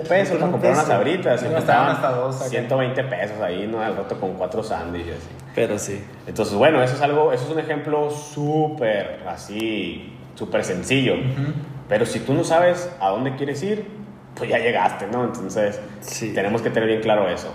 [0.08, 1.44] peso para comprar unas sabritas.
[1.44, 2.34] Y estaban hasta dos.
[2.48, 3.80] 120 pesos ahí, ¿no?
[3.80, 5.28] Al rato con cuatro sándwiches.
[5.58, 6.00] Pero sí.
[6.28, 11.14] Entonces, bueno, eso es algo, eso es un ejemplo súper, así, súper sencillo.
[11.88, 13.84] Pero si tú no sabes a dónde quieres ir,
[14.36, 15.24] pues ya llegaste, ¿no?
[15.24, 15.80] Entonces,
[16.32, 17.52] tenemos que tener bien claro eso.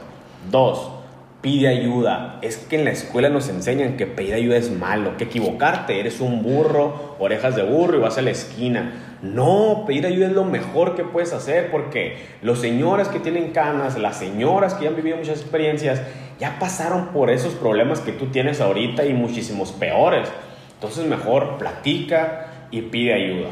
[0.52, 0.92] Dos,
[1.40, 2.40] pide ayuda.
[2.42, 6.20] Es que en la escuela nos enseñan que pedir ayuda es malo, que equivocarte, eres
[6.20, 9.18] un burro, orejas de burro y vas a la esquina.
[9.22, 13.98] No, pedir ayuda es lo mejor que puedes hacer porque los señores que tienen canas,
[13.98, 16.02] las señoras que ya han vivido muchas experiencias,
[16.40, 20.30] ya pasaron por esos problemas que tú tienes ahorita y muchísimos peores.
[20.76, 23.50] Entonces mejor platica y pide ayuda.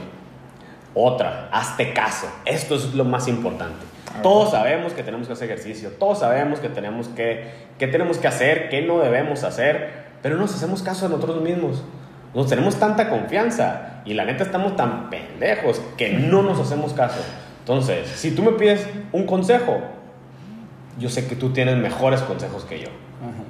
[0.94, 2.28] Otra, hazte caso.
[2.46, 3.86] Esto es lo más importante.
[4.22, 8.28] Todos sabemos que tenemos que hacer ejercicio, todos sabemos que tenemos que, que tenemos que
[8.28, 11.84] hacer, que no debemos hacer, pero no nos hacemos caso de nosotros mismos.
[12.34, 17.22] Nos tenemos tanta confianza y la neta estamos tan pendejos que no nos hacemos caso.
[17.60, 19.80] Entonces, si tú me pides un consejo,
[20.98, 22.90] yo sé que tú tienes mejores consejos que yo.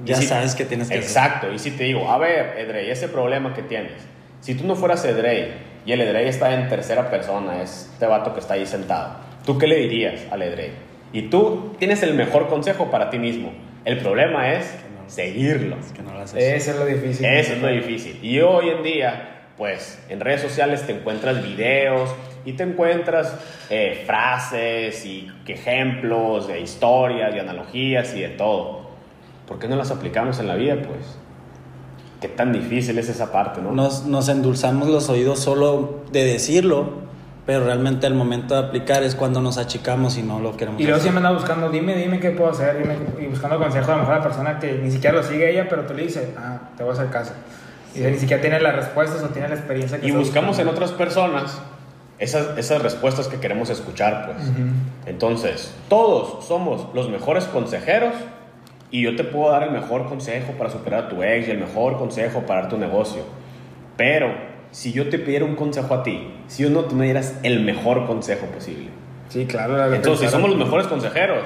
[0.05, 1.51] Ya sabes que tienes que Exacto.
[1.51, 3.93] Y si te digo, a ver, Edrey, ese problema que tienes,
[4.41, 5.53] si tú no fueras Edrey
[5.85, 9.57] y el Edrey está en tercera persona, es este vato que está ahí sentado ¿Tú
[9.57, 10.71] qué le dirías al Edrey?
[11.13, 13.51] Y tú tienes el mejor consejo para ti mismo.
[13.85, 14.71] El problema es
[15.07, 15.77] seguirlo.
[16.35, 17.25] Eso es lo difícil.
[17.25, 18.19] Eso es lo difícil.
[18.21, 22.13] Y hoy en día, pues en redes sociales te encuentras videos
[22.45, 23.35] y te encuentras
[23.69, 28.81] eh, frases y ejemplos de historias y analogías y de todo.
[29.47, 31.17] ¿Por qué no las aplicamos en la vida, pues?
[32.21, 33.71] Qué tan difícil es esa parte, ¿no?
[33.71, 37.01] Nos, nos endulzamos los oídos solo de decirlo,
[37.45, 40.85] pero realmente el momento de aplicar es cuando nos achicamos y no lo queremos Y
[40.85, 44.01] luego siempre anda buscando, dime, dime qué puedo hacer, dime, y buscando consejo a lo
[44.01, 46.59] mejor a la persona que ni siquiera lo sigue ella, pero tú le dices, ah,
[46.77, 47.33] te voy a hacer caso.
[47.95, 50.91] Y ni siquiera tiene las respuestas o tiene la experiencia que Y buscamos en otras
[50.91, 51.59] personas
[52.21, 54.51] esas, esas respuestas que queremos escuchar, pues.
[55.07, 58.13] Entonces, todos somos los mejores consejeros
[58.91, 61.57] y yo te puedo dar el mejor consejo para superar a tu ex y el
[61.57, 63.23] mejor consejo para tu negocio.
[63.97, 64.31] Pero
[64.69, 68.05] si yo te pidiera un consejo a ti, si uno tú me dieras el mejor
[68.05, 68.89] consejo posible.
[69.29, 69.91] Sí, claro.
[69.91, 71.43] Entonces, si somos los mejores consejeros,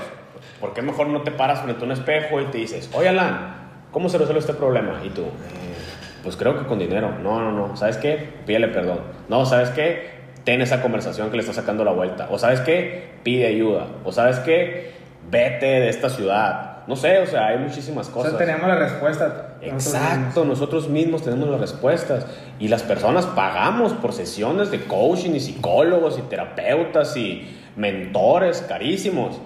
[0.59, 3.55] ¿por qué mejor no te paras frente a un espejo y te dices, oye Alan,
[3.91, 4.99] ¿cómo se resuelve este problema?
[5.05, 5.75] Y tú, eh,
[6.21, 7.11] pues creo que con dinero.
[7.23, 7.77] No, no, no.
[7.77, 8.33] ¿Sabes qué?
[8.45, 8.99] Pídele perdón.
[9.29, 10.14] No, ¿sabes qué?
[10.45, 12.27] Ten esa conversación que le está sacando la vuelta.
[12.31, 13.09] O ¿sabes qué?
[13.23, 13.87] Pide ayuda.
[14.05, 14.93] O ¿sabes qué?
[15.29, 18.33] Vete de esta ciudad no sé, o sea, hay muchísimas cosas.
[18.33, 19.55] O sea, tenemos la respuesta.
[19.61, 21.23] Exacto, nosotros mismos.
[21.23, 22.27] tenemos las respuestas.
[22.59, 29.39] Y las personas pagamos por sesiones de coaching y psicólogos y terapeutas y mentores carísimos.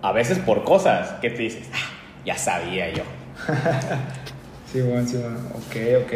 [0.00, 1.90] A veces por cosas que te dices, ah,
[2.24, 3.02] ya sabía yo.
[4.72, 5.38] sí, bueno, sí, bueno.
[5.54, 6.12] Ok, ok.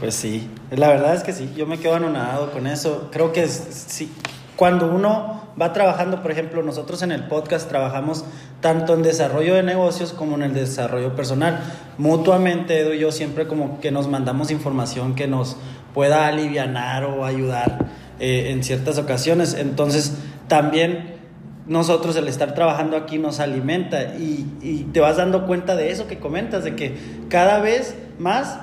[0.00, 3.08] Pues sí, la verdad es que sí, yo me quedo anonadado con eso.
[3.12, 4.12] Creo que sí,
[4.56, 8.24] cuando uno va trabajando, por ejemplo, nosotros en el podcast trabajamos
[8.60, 11.60] tanto en desarrollo de negocios como en el desarrollo personal.
[11.98, 15.56] Mutuamente, Edu y yo siempre como que nos mandamos información que nos
[15.94, 17.86] pueda aliviar o ayudar
[18.18, 19.54] eh, en ciertas ocasiones.
[19.54, 20.14] Entonces,
[20.48, 21.21] también
[21.66, 26.08] nosotros el estar trabajando aquí nos alimenta y, y te vas dando cuenta de eso
[26.08, 26.96] que comentas, de que
[27.28, 28.58] cada vez más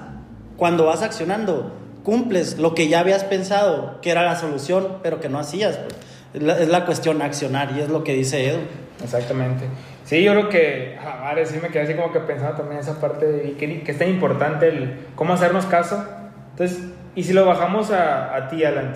[0.58, 1.72] cuando vas accionando,
[2.04, 5.78] cumples lo que ya habías pensado que era la solución, pero que no hacías.
[5.78, 5.96] Pues.
[6.34, 8.60] Es, la, cuestión accionar y es lo que dice Edu.
[9.04, 9.66] Exactamente.
[10.04, 13.00] Sí, yo creo que, a ver, sí me quedé así como que pensando también esa
[13.00, 16.04] parte y que, que, es tan importante el cómo hacernos caso.
[16.52, 16.84] Entonces,
[17.16, 18.94] y si lo bajamos a, a ti, Alan,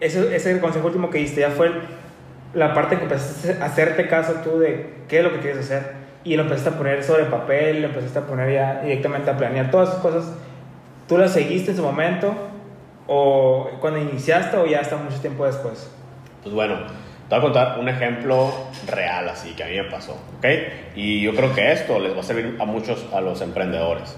[0.00, 1.70] ese, ese consejo último que diste ya fue
[2.54, 6.00] la parte que empezaste a hacerte caso tú de qué es lo que quieres hacer
[6.24, 9.70] y lo empezaste a poner sobre papel, lo empezaste a poner ya directamente a planear
[9.70, 10.32] todas esas cosas
[11.10, 12.32] ¿Tú la seguiste en su momento?
[13.08, 15.90] ¿O cuando iniciaste o ya hasta mucho tiempo después?
[16.44, 16.76] Pues bueno,
[17.28, 18.54] te voy a contar un ejemplo
[18.86, 20.46] real así que a mí me pasó, ¿ok?
[20.94, 24.16] Y yo creo que esto les va a servir a muchos, a los emprendedores.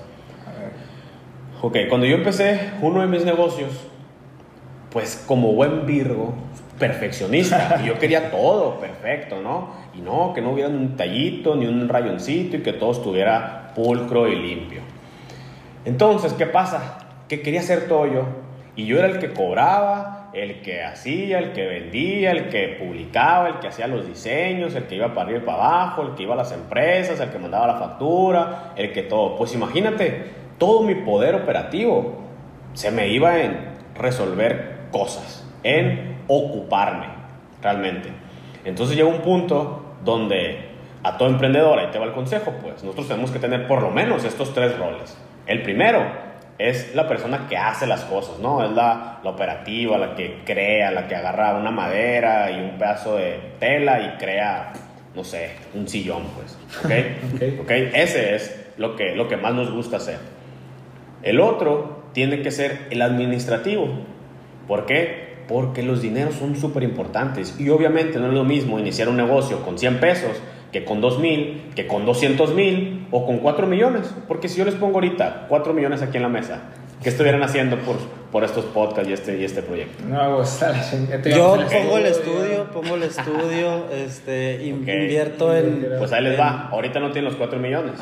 [1.63, 3.71] Ok, cuando yo empecé uno de mis negocios,
[4.91, 6.35] pues como buen Virgo,
[6.79, 9.71] perfeccionista, y yo quería todo perfecto, ¿no?
[9.95, 14.29] Y no, que no hubiera un tallito ni un rayoncito y que todo estuviera pulcro
[14.29, 14.81] y limpio.
[15.85, 16.99] Entonces, ¿qué pasa?
[17.29, 18.25] Que quería ser todo yo.
[18.75, 23.49] Y yo era el que cobraba, el que hacía, el que vendía, el que publicaba,
[23.49, 26.23] el que hacía los diseños, el que iba para arriba y para abajo, el que
[26.23, 29.37] iba a las empresas, el que mandaba la factura, el que todo.
[29.37, 30.25] Pues imagínate,
[30.59, 32.23] todo mi poder operativo
[32.73, 37.07] se me iba en resolver cosas, en ocuparme
[37.63, 38.11] realmente.
[38.65, 43.09] Entonces llegó un punto donde a todo emprendedor, ahí te va el consejo, pues nosotros
[43.09, 45.17] tenemos que tener por lo menos estos tres roles.
[45.47, 46.05] El primero
[46.59, 48.65] es la persona que hace las cosas, ¿no?
[48.65, 53.41] Es la, operativa, la que crea, la que agarra una madera y un pedazo de
[53.59, 54.73] tela y crea,
[55.15, 56.59] no sé, un sillón, pues.
[56.85, 57.61] ¿Ok?
[57.63, 57.91] okay.
[57.95, 60.19] Ese es lo que, lo que más nos gusta hacer.
[61.23, 63.89] El otro tiene que ser el administrativo.
[64.69, 65.32] ¿Por qué?
[65.49, 69.63] Porque los dineros son súper importantes y obviamente no es lo mismo iniciar un negocio
[69.63, 70.41] con 100 pesos
[70.73, 74.13] que con 2 mil, que con 200 mil o con 4 millones.
[74.27, 76.63] Porque si yo les pongo ahorita 4 millones aquí en la mesa,
[77.03, 77.97] ¿qué estuvieran haciendo por,
[78.33, 80.03] por estos podcasts y este, y este proyecto?
[80.09, 80.61] No, pues,
[81.27, 85.87] Yo pongo el estudio, pongo el estudio, este, invierto en...
[85.99, 87.93] Pues ahí les va, ahorita no tienen los 4 millones,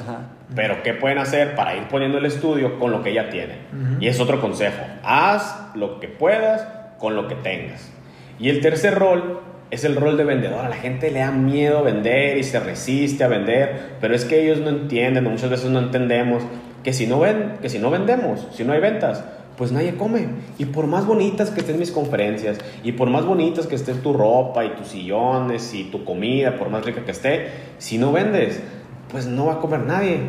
[0.55, 3.59] pero ¿qué pueden hacer para ir poniendo el estudio con lo que ya tienen?
[3.98, 7.91] Y es otro consejo, haz lo que puedas con lo que tengas.
[8.39, 10.65] Y el tercer rol es el rol de vendedor.
[10.65, 14.43] A la gente le da miedo vender y se resiste a vender, pero es que
[14.43, 16.43] ellos no entienden, muchas veces no entendemos
[16.85, 19.25] que si no ven, que si no vendemos, si no hay ventas,
[19.57, 20.27] pues nadie come.
[20.59, 24.13] Y por más bonitas que estén mis conferencias, y por más bonitas que esté tu
[24.13, 28.63] ropa y tus sillones y tu comida, por más rica que esté, si no vendes,
[29.11, 30.21] pues no va a comer nadie.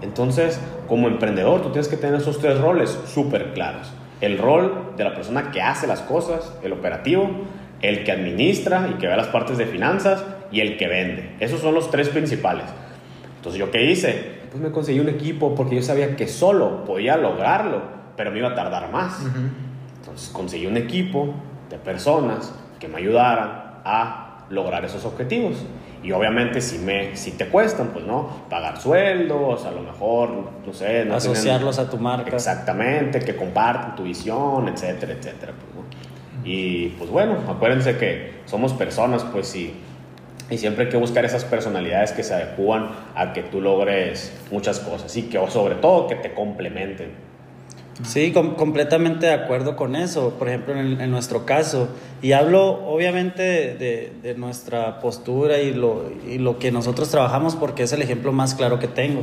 [0.00, 3.92] Entonces, como emprendedor, tú tienes que tener esos tres roles súper claros.
[4.20, 7.28] El rol de la persona que hace las cosas, el operativo,
[7.80, 11.36] el que administra y que ve las partes de finanzas y el que vende.
[11.40, 12.64] Esos son los tres principales.
[13.36, 14.38] Entonces, ¿yo qué hice?
[14.50, 17.82] Pues me conseguí un equipo porque yo sabía que solo podía lograrlo,
[18.16, 19.20] pero me iba a tardar más.
[20.00, 21.34] Entonces, conseguí un equipo
[21.70, 25.56] de personas que me ayudaran a lograr esos objetivos.
[26.02, 30.30] Y obviamente si, me, si te cuestan, pues no, pagar sueldos, a lo mejor,
[30.64, 31.04] no sé.
[31.04, 32.34] No Asociarlos a tu marca.
[32.34, 35.52] Exactamente, que compartan tu visión, etcétera, etcétera.
[35.52, 35.78] Pues,
[36.44, 39.74] y pues bueno, acuérdense que somos personas, pues sí.
[40.50, 44.80] Y siempre hay que buscar esas personalidades que se adecúan a que tú logres muchas
[44.80, 47.27] cosas y que sobre todo que te complementen.
[48.04, 50.34] Sí, completamente de acuerdo con eso.
[50.38, 51.88] Por ejemplo, en, nuestro caso,
[52.22, 57.92] y hablo obviamente de, nuestra postura y lo, y lo, que nosotros trabajamos porque es
[57.92, 59.22] el ejemplo más claro que tengo.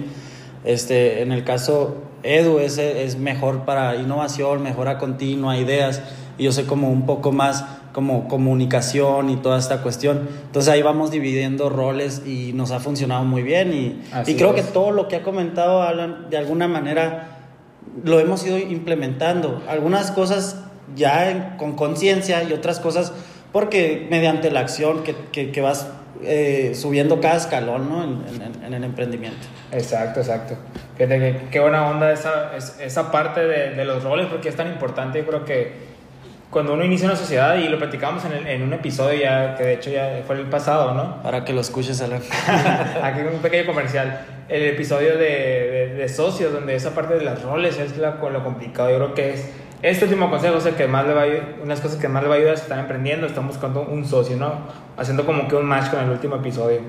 [0.65, 6.01] Este, en el caso, Edu es, es mejor para innovación, mejora continua, ideas,
[6.37, 10.27] y yo soy como un poco más como comunicación y toda esta cuestión.
[10.47, 14.63] Entonces ahí vamos dividiendo roles y nos ha funcionado muy bien y, y creo que
[14.63, 17.34] todo lo que ha comentado Alan de alguna manera
[18.03, 19.61] lo hemos ido implementando.
[19.67, 20.57] Algunas cosas
[20.95, 23.13] ya con conciencia y otras cosas
[23.51, 25.87] porque mediante la acción que, que, vas
[26.23, 28.03] eh, subiendo cada escalón ¿no?
[28.03, 29.47] en, en, el emprendimiento.
[29.71, 30.55] Exacto, exacto.
[30.97, 35.19] Qué, qué buena onda esa, esa parte de, de, los roles porque es tan importante.
[35.19, 35.71] Yo creo que
[36.55, 39.73] cuando uno inicia una sociedad, y lo platicamos en, en un episodio ya, que de
[39.73, 41.21] hecho ya fue el pasado, ¿no?
[41.21, 42.21] Para que lo escuches, Alan.
[43.03, 47.77] Aquí un pequeño comercial el episodio de, de, socios, donde esa parte de las roles
[47.77, 48.89] es la, lo complicado.
[48.89, 49.49] Yo creo que es
[49.81, 52.23] este último consejo es el que más le va a ayudar, unas cosas que más
[52.23, 54.53] le va a ayudar si están emprendiendo, están buscando un socio, ¿no?
[54.95, 56.79] Haciendo como que un match con el último episodio.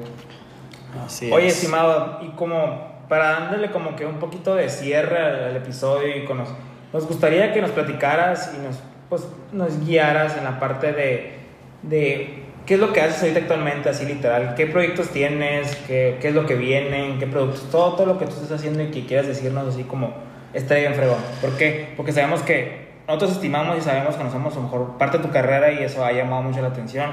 [1.05, 6.17] Así Oye, estimado, y como para darle como que un poquito de cierre al, episodio
[6.17, 6.51] y con nos,
[6.93, 8.77] nos gustaría que nos platicaras y nos,
[9.09, 11.35] pues, nos guiaras en la parte de,
[11.83, 14.57] de ¿Qué es lo que haces ahorita actualmente, así literal?
[14.57, 15.77] ¿Qué proyectos tienes?
[15.87, 17.21] ¿Qué, qué es lo que vienen?
[17.21, 17.71] ¿Qué productos?
[17.71, 20.12] Todo, todo lo que tú estás haciendo y que quieras decirnos así como
[20.53, 21.19] estaría en fregón.
[21.40, 21.92] ¿Por qué?
[21.97, 25.25] Porque sabemos que nosotros estimamos y sabemos que nos somos a lo mejor parte de
[25.25, 27.12] tu carrera y eso ha llamado mucho la atención.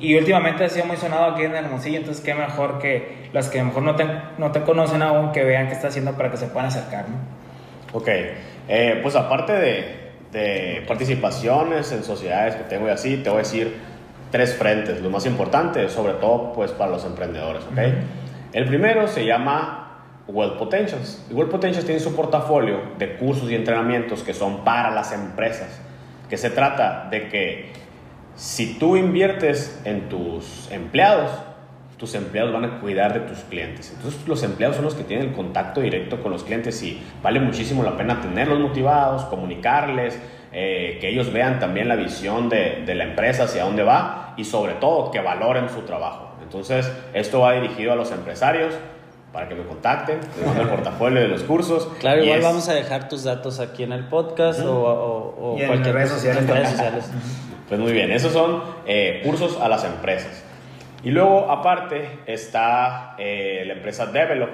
[0.00, 3.60] Y últimamente ha sido muy sonado aquí en Hermosillo, entonces qué mejor que las que
[3.60, 4.04] a lo mejor no te,
[4.38, 7.16] no te conocen aún, que vean qué estás haciendo para que se puedan acercar, ¿no?
[7.96, 8.08] Ok,
[8.68, 13.42] eh, pues aparte de, de participaciones en sociedades que tengo y así, te voy a
[13.42, 13.76] decir
[14.30, 17.78] tres frentes, lo más importante, sobre todo pues para los emprendedores, ¿ok?
[18.52, 19.88] El primero se llama
[20.26, 21.24] World Potentials.
[21.30, 25.80] Y World Potentials tiene su portafolio de cursos y entrenamientos que son para las empresas,
[26.28, 27.72] que se trata de que
[28.36, 31.30] si tú inviertes en tus empleados,
[31.98, 33.92] tus empleados van a cuidar de tus clientes.
[33.94, 37.40] Entonces los empleados son los que tienen el contacto directo con los clientes y vale
[37.40, 40.18] muchísimo la pena tenerlos motivados, comunicarles,
[40.52, 44.44] eh, que ellos vean también la visión de, de, la empresa hacia dónde va y
[44.44, 46.30] sobre todo que valoren su trabajo.
[46.42, 48.72] Entonces, esto va dirigido a los empresarios
[49.32, 51.88] para que me contacten, les el portafolio de los cursos.
[52.00, 55.94] Claro, igual vamos a dejar tus datos aquí en el podcast o, o, o cualquier
[55.94, 56.46] redes sociales.
[56.46, 57.10] redes sociales.
[57.68, 60.47] Pues muy bien, esos son eh, cursos a las empresas.
[61.02, 64.50] Y luego, aparte, está eh, la empresa Develop,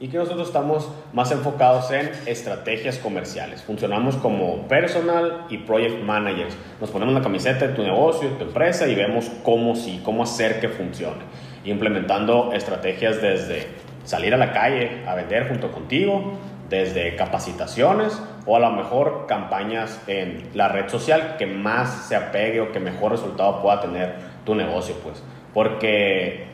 [0.00, 3.62] y que nosotros estamos más enfocados en estrategias comerciales.
[3.62, 6.56] Funcionamos como personal y project managers.
[6.80, 10.24] Nos ponemos la camiseta de tu negocio, de tu empresa y vemos cómo sí, cómo
[10.24, 11.22] hacer que funcione.
[11.64, 13.68] Implementando estrategias desde
[14.04, 16.34] salir a la calle a vender junto contigo,
[16.68, 22.60] desde capacitaciones o a lo mejor campañas en la red social que más se apegue
[22.60, 25.22] o que mejor resultado pueda tener tu negocio, pues.
[25.54, 26.44] Porque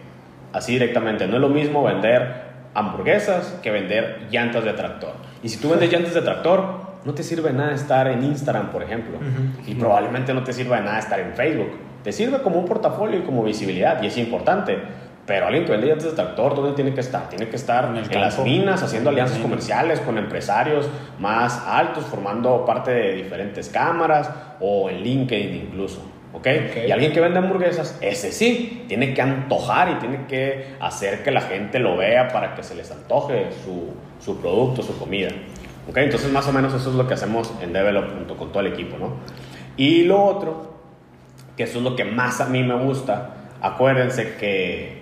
[0.52, 5.14] así directamente no es lo mismo vender hamburguesas que vender llantas de tractor.
[5.42, 8.82] Y si tú vendes llantas de tractor, no te sirve nada estar en Instagram, por
[8.82, 9.18] ejemplo.
[9.66, 11.70] Y probablemente no te sirva de nada estar en Facebook.
[12.04, 14.78] Te sirve como un portafolio y como visibilidad, y es importante.
[15.26, 17.28] Pero alguien que vende llantas de tractor, ¿dónde tiene que estar?
[17.28, 22.64] Tiene que estar en, en las minas, haciendo alianzas comerciales con empresarios más altos, formando
[22.64, 26.09] parte de diferentes cámaras o en LinkedIn incluso.
[26.32, 26.84] ¿Okay?
[26.86, 31.30] Y alguien que vende hamburguesas, ese sí, tiene que antojar y tiene que hacer que
[31.32, 33.92] la gente lo vea para que se les antoje su,
[34.24, 35.30] su producto, su comida.
[35.88, 36.04] ¿Okay?
[36.04, 38.72] Entonces, más o menos eso es lo que hacemos en Develop junto con todo el
[38.72, 38.96] equipo.
[38.96, 39.14] ¿no?
[39.76, 40.74] Y lo otro,
[41.56, 43.30] que eso es lo que más a mí me gusta,
[43.60, 45.00] acuérdense que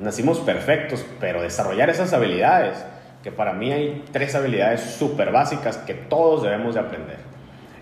[0.00, 2.84] nacimos perfectos, pero desarrollar esas habilidades,
[3.22, 7.16] que para mí hay tres habilidades súper básicas que todos debemos de aprender.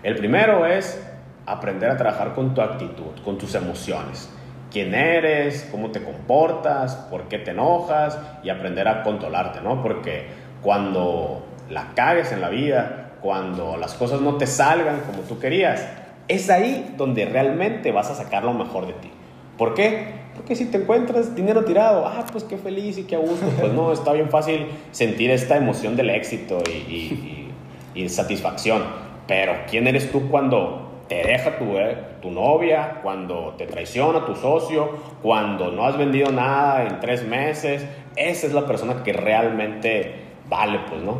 [0.01, 0.99] El primero es
[1.47, 4.29] aprender a trabajar con tu actitud, con tus emociones.
[4.71, 9.81] Quién eres, cómo te comportas, por qué te enojas y aprender a controlarte, ¿no?
[9.81, 10.27] Porque
[10.61, 15.87] cuando la cagues en la vida, cuando las cosas no te salgan como tú querías,
[16.27, 19.11] es ahí donde realmente vas a sacar lo mejor de ti.
[19.57, 20.27] ¿Por qué?
[20.45, 23.45] que si te encuentras dinero tirado, ah, pues qué feliz y qué a gusto.
[23.59, 27.49] Pues no, está bien fácil sentir esta emoción del éxito y,
[27.95, 28.83] y, satisfacción.
[29.27, 34.35] Pero ¿quién eres tú cuando te deja tu, eh, tu novia, cuando te traiciona tu
[34.35, 34.89] socio,
[35.21, 37.85] cuando no has vendido nada en tres meses?
[38.15, 40.15] Esa es la persona que realmente
[40.49, 41.19] vale, pues, ¿no?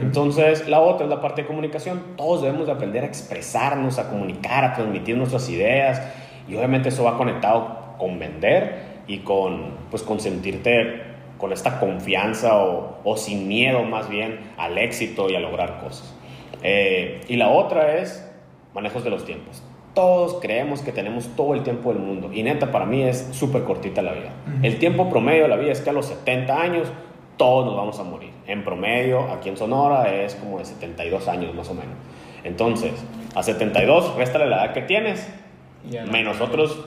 [0.00, 2.16] Entonces, la otra es la parte de comunicación.
[2.16, 6.00] Todos debemos de aprender a expresarnos, a comunicar, a transmitir nuestras ideas.
[6.48, 12.56] Y obviamente eso va conectado con vender y con, pues, con sentirte con esta confianza
[12.56, 16.14] o, o sin miedo más bien al éxito y a lograr cosas.
[16.62, 18.23] Eh, y la otra es
[18.74, 19.62] manejos de los tiempos.
[19.94, 23.62] Todos creemos que tenemos todo el tiempo del mundo y neta para mí es súper
[23.62, 24.30] cortita la vida.
[24.62, 26.88] El tiempo promedio de la vida es que a los 70 años
[27.36, 28.30] todos nos vamos a morir.
[28.46, 31.94] En promedio, aquí en Sonora es como de 72 años más o menos.
[32.42, 32.92] Entonces,
[33.34, 35.32] a 72, réstale la edad que tienes,
[36.10, 36.84] menos otros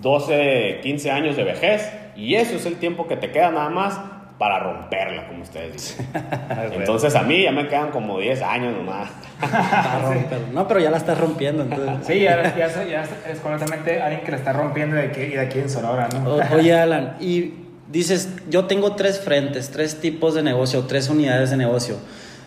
[0.00, 4.00] 12, 15 años de vejez, y eso es el tiempo que te queda nada más
[4.40, 6.08] para romperla, como ustedes dicen.
[6.72, 9.10] Entonces a mí ya me quedan como 10 años nomás.
[10.54, 11.62] no, pero ya la estás rompiendo.
[11.62, 12.06] Entonces.
[12.06, 15.58] Sí, ya, ya, ya es completamente alguien que la está rompiendo de aquí, de aquí
[15.58, 16.36] en Sonora, ¿no?
[16.56, 17.52] oye, Alan, y
[17.92, 21.96] dices, yo tengo tres frentes, tres tipos de negocio, tres unidades de negocio.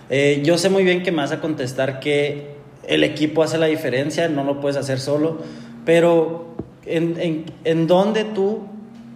[0.10, 2.56] Eh, yo sé muy bien que me vas a contestar que
[2.88, 5.44] el equipo hace la diferencia, no lo puedes hacer solo,
[5.86, 6.56] pero
[6.88, 8.73] ¿en, en, en dónde tú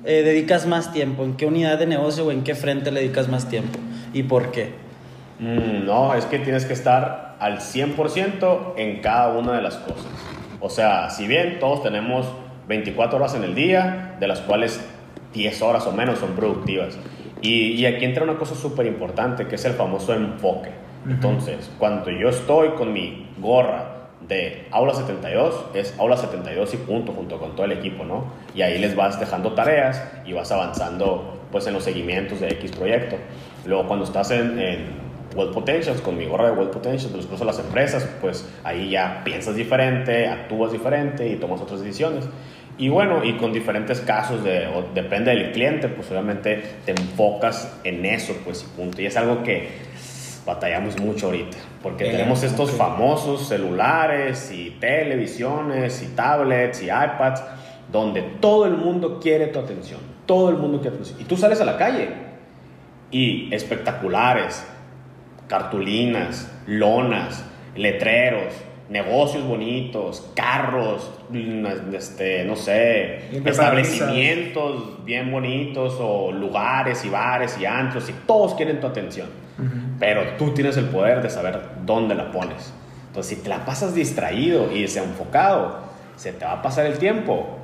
[0.08, 1.24] eh, dedicas más tiempo?
[1.24, 3.78] ¿En qué unidad de negocio o en qué frente le dedicas más tiempo?
[4.14, 4.72] ¿Y por qué?
[5.40, 10.08] Mm, no, es que tienes que estar al 100% en cada una de las cosas.
[10.62, 12.26] O sea, si bien todos tenemos
[12.70, 14.80] 24 horas en el día, de las cuales
[15.34, 16.98] 10 horas o menos son productivas.
[17.42, 20.72] Y, aquí entra una cosa súper importante, que es el famoso enfoque.
[21.08, 23.97] Entonces, cuando yo estoy con mi gorra
[24.28, 28.26] de Aula 72, es Aula 72 y punto, junto con todo el equipo, ¿no?
[28.54, 32.72] Y ahí les vas dejando tareas y vas avanzando, pues, en los seguimientos de X
[32.72, 33.18] proyecto.
[33.66, 37.26] Luego, cuando estás en, en Well Potentials, con mi gorra de Well Potentials, de los
[37.26, 42.28] cursos de las empresas, pues ahí ya piensas diferente, actúas diferente y tomas otras decisiones.
[42.80, 48.06] Y bueno, y con diferentes casos, de, depende del cliente, pues obviamente te enfocas en
[48.06, 49.02] eso, pues y punto.
[49.02, 49.68] Y es algo que
[50.48, 57.44] batallamos mucho ahorita, porque tenemos estos famosos celulares y televisiones y tablets y iPads,
[57.92, 61.22] donde todo el mundo quiere tu atención, todo el mundo quiere tu atención.
[61.22, 62.10] Y tú sales a la calle
[63.12, 64.66] y espectaculares,
[65.48, 67.44] cartulinas, lonas,
[67.76, 68.54] letreros,
[68.90, 71.12] negocios bonitos, carros,
[71.94, 78.80] este, no sé, establecimientos bien bonitos o lugares y bares y antros y todos quieren
[78.80, 79.47] tu atención.
[80.00, 82.74] Pero tú tienes el poder de saber dónde la pones.
[83.08, 85.80] Entonces, si te la pasas distraído y desenfocado,
[86.16, 87.58] se te va a pasar el tiempo.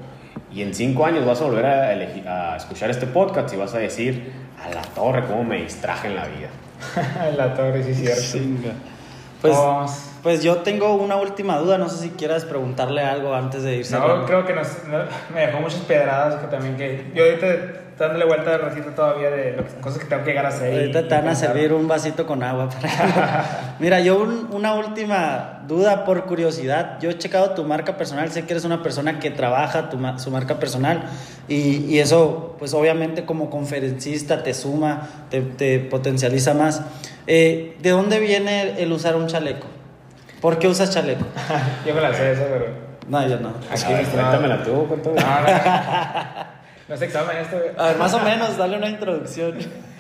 [0.52, 3.80] Y en cinco años vas a volver a, a escuchar este podcast y vas a
[3.80, 4.32] decir,
[4.64, 6.50] a la torre, cómo me distraje en la vida.
[7.38, 8.70] la torre, sí, cierto.
[9.41, 9.58] Pues,
[10.24, 14.00] pues yo tengo una última duda, no sé si quieras preguntarle algo antes de irse.
[14.00, 14.70] No, creo que nos,
[15.34, 19.64] me dejó muchas pedradas que también que yo ahorita dándole vuelta de ratito todavía de
[19.82, 20.74] cosas que tengo que llegar a hacer.
[20.74, 22.70] Ahorita te van a servir un vasito con agua.
[22.70, 24.22] Para Mira, yo
[24.52, 27.00] una última duda por curiosidad.
[27.00, 30.32] Yo he checado tu marca personal, sé que eres una persona que trabaja tu, su
[30.32, 31.04] marca personal
[31.48, 36.82] y, y, eso, pues obviamente como conferencista te suma, te, te potencializa más.
[37.28, 39.68] Eh, ¿De dónde viene el usar un chaleco?
[40.41, 41.26] ¿Por qué usas chaleco?
[41.86, 42.94] yo me la sé eso, pero...
[43.08, 43.50] No, yo no.
[43.70, 45.16] Aquí cuéntame la tú, cuéntame.
[45.16, 46.54] No, no, no.
[46.98, 47.58] se examen esto.
[47.78, 49.58] A ver, más o menos, dale una introducción.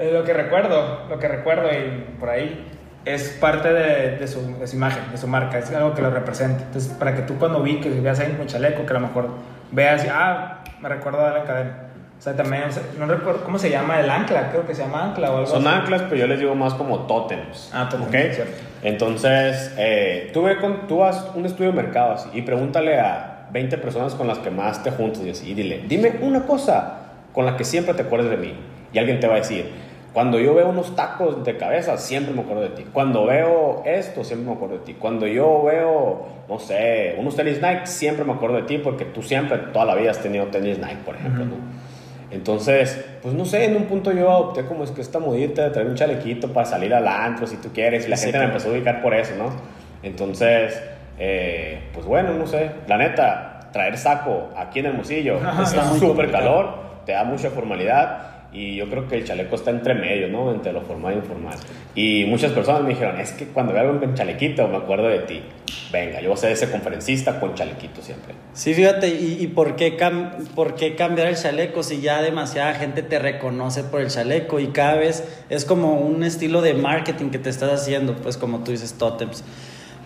[0.00, 2.68] Eh, lo que recuerdo, lo que recuerdo y por ahí
[3.04, 6.10] es parte de, de, su, de, su, imagen, de su marca, es algo que lo
[6.10, 6.62] representa.
[6.62, 9.28] Entonces, para que tú cuando vi que veas ahí un chaleco, que a lo mejor
[9.72, 12.64] veas, ah, me recuerdo de la cadena o sea, también,
[12.98, 15.68] no recuerdo cómo se llama el ancla, creo que se llama ancla o algo Son
[15.68, 17.70] anclas, pero yo les digo más como tótems.
[17.72, 18.32] Ah, tótems, ¿okay?
[18.82, 23.37] Entonces, eh, tú, ve con, tú haz un estudio de mercado así, y pregúntale a
[23.52, 26.98] 20 personas con las que más te juntas y así, y dile, dime una cosa
[27.32, 28.54] con la que siempre te acuerdes de mí.
[28.92, 29.70] Y alguien te va a decir,
[30.12, 32.86] cuando yo veo unos tacos de cabeza, siempre me acuerdo de ti.
[32.92, 34.94] Cuando veo esto, siempre me acuerdo de ti.
[34.94, 39.22] Cuando yo veo, no sé, unos tenis Nike, siempre me acuerdo de ti porque tú
[39.22, 41.44] siempre, toda la vida has tenido tenis Nike, por ejemplo.
[41.44, 41.54] ¿no?
[42.30, 45.70] Entonces, pues no sé, en un punto yo adopté como es que esta modita de
[45.70, 48.68] traer un chalequito para salir al antro si tú quieres y la gente me empezó
[48.68, 49.50] a ubicar por eso, ¿no?
[50.02, 50.78] Entonces,
[51.18, 56.30] eh, pues bueno, no sé, la neta, traer saco aquí en el Hermosillo es súper
[56.30, 60.50] calor, te da mucha formalidad Y yo creo que el chaleco está entre medio, ¿no?
[60.50, 61.56] Entre lo formal e informal.
[61.94, 65.18] Y muchas personas me dijeron, es que cuando veo algo con chalequito me acuerdo de
[65.20, 65.42] ti.
[65.92, 68.34] Venga, yo voy a ser ese conferencista con chalequito siempre.
[68.54, 69.96] Sí, fíjate, ¿y, por, qué
[70.54, 74.68] por qué cambiar el chaleco si ya demasiada gente te reconoce por el chaleco y
[74.68, 78.70] cada vez es como un estilo de marketing que te estás haciendo, pues como tú
[78.70, 79.44] dices, totems.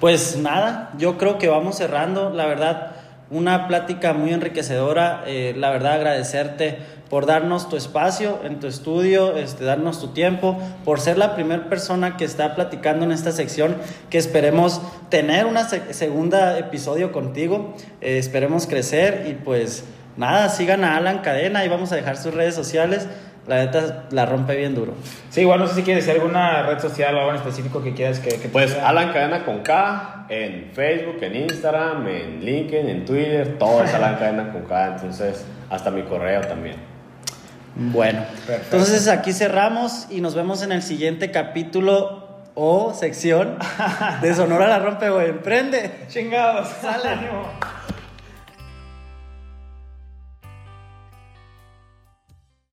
[0.03, 2.97] Pues nada, yo creo que vamos cerrando, la verdad
[3.31, 5.23] una plática muy enriquecedora.
[5.29, 6.79] Eh, la verdad, agradecerte
[7.09, 11.69] por darnos tu espacio en tu estudio, este, darnos tu tiempo, por ser la primera
[11.69, 13.77] persona que está platicando en esta sección,
[14.11, 19.85] que esperemos tener una segunda episodio contigo, eh, esperemos crecer y pues
[20.17, 23.07] nada, sigan a Alan Cadena y vamos a dejar sus redes sociales.
[23.47, 24.95] La neta la rompe bien duro.
[25.31, 27.93] Sí, igual no sé si quieres decir alguna red social o algo en específico que
[27.93, 28.39] quieras que...
[28.39, 33.83] que pues Alan Cadena con K, en Facebook, en Instagram, en LinkedIn, en Twitter, todo
[33.83, 36.77] es Alan Cadena con K, entonces hasta mi correo también.
[37.75, 43.57] Bueno, entonces aquí cerramos y nos vemos en el siguiente capítulo o sección
[44.21, 45.91] de Sonora la rompe o emprende.
[46.09, 47.09] Chingados, sale.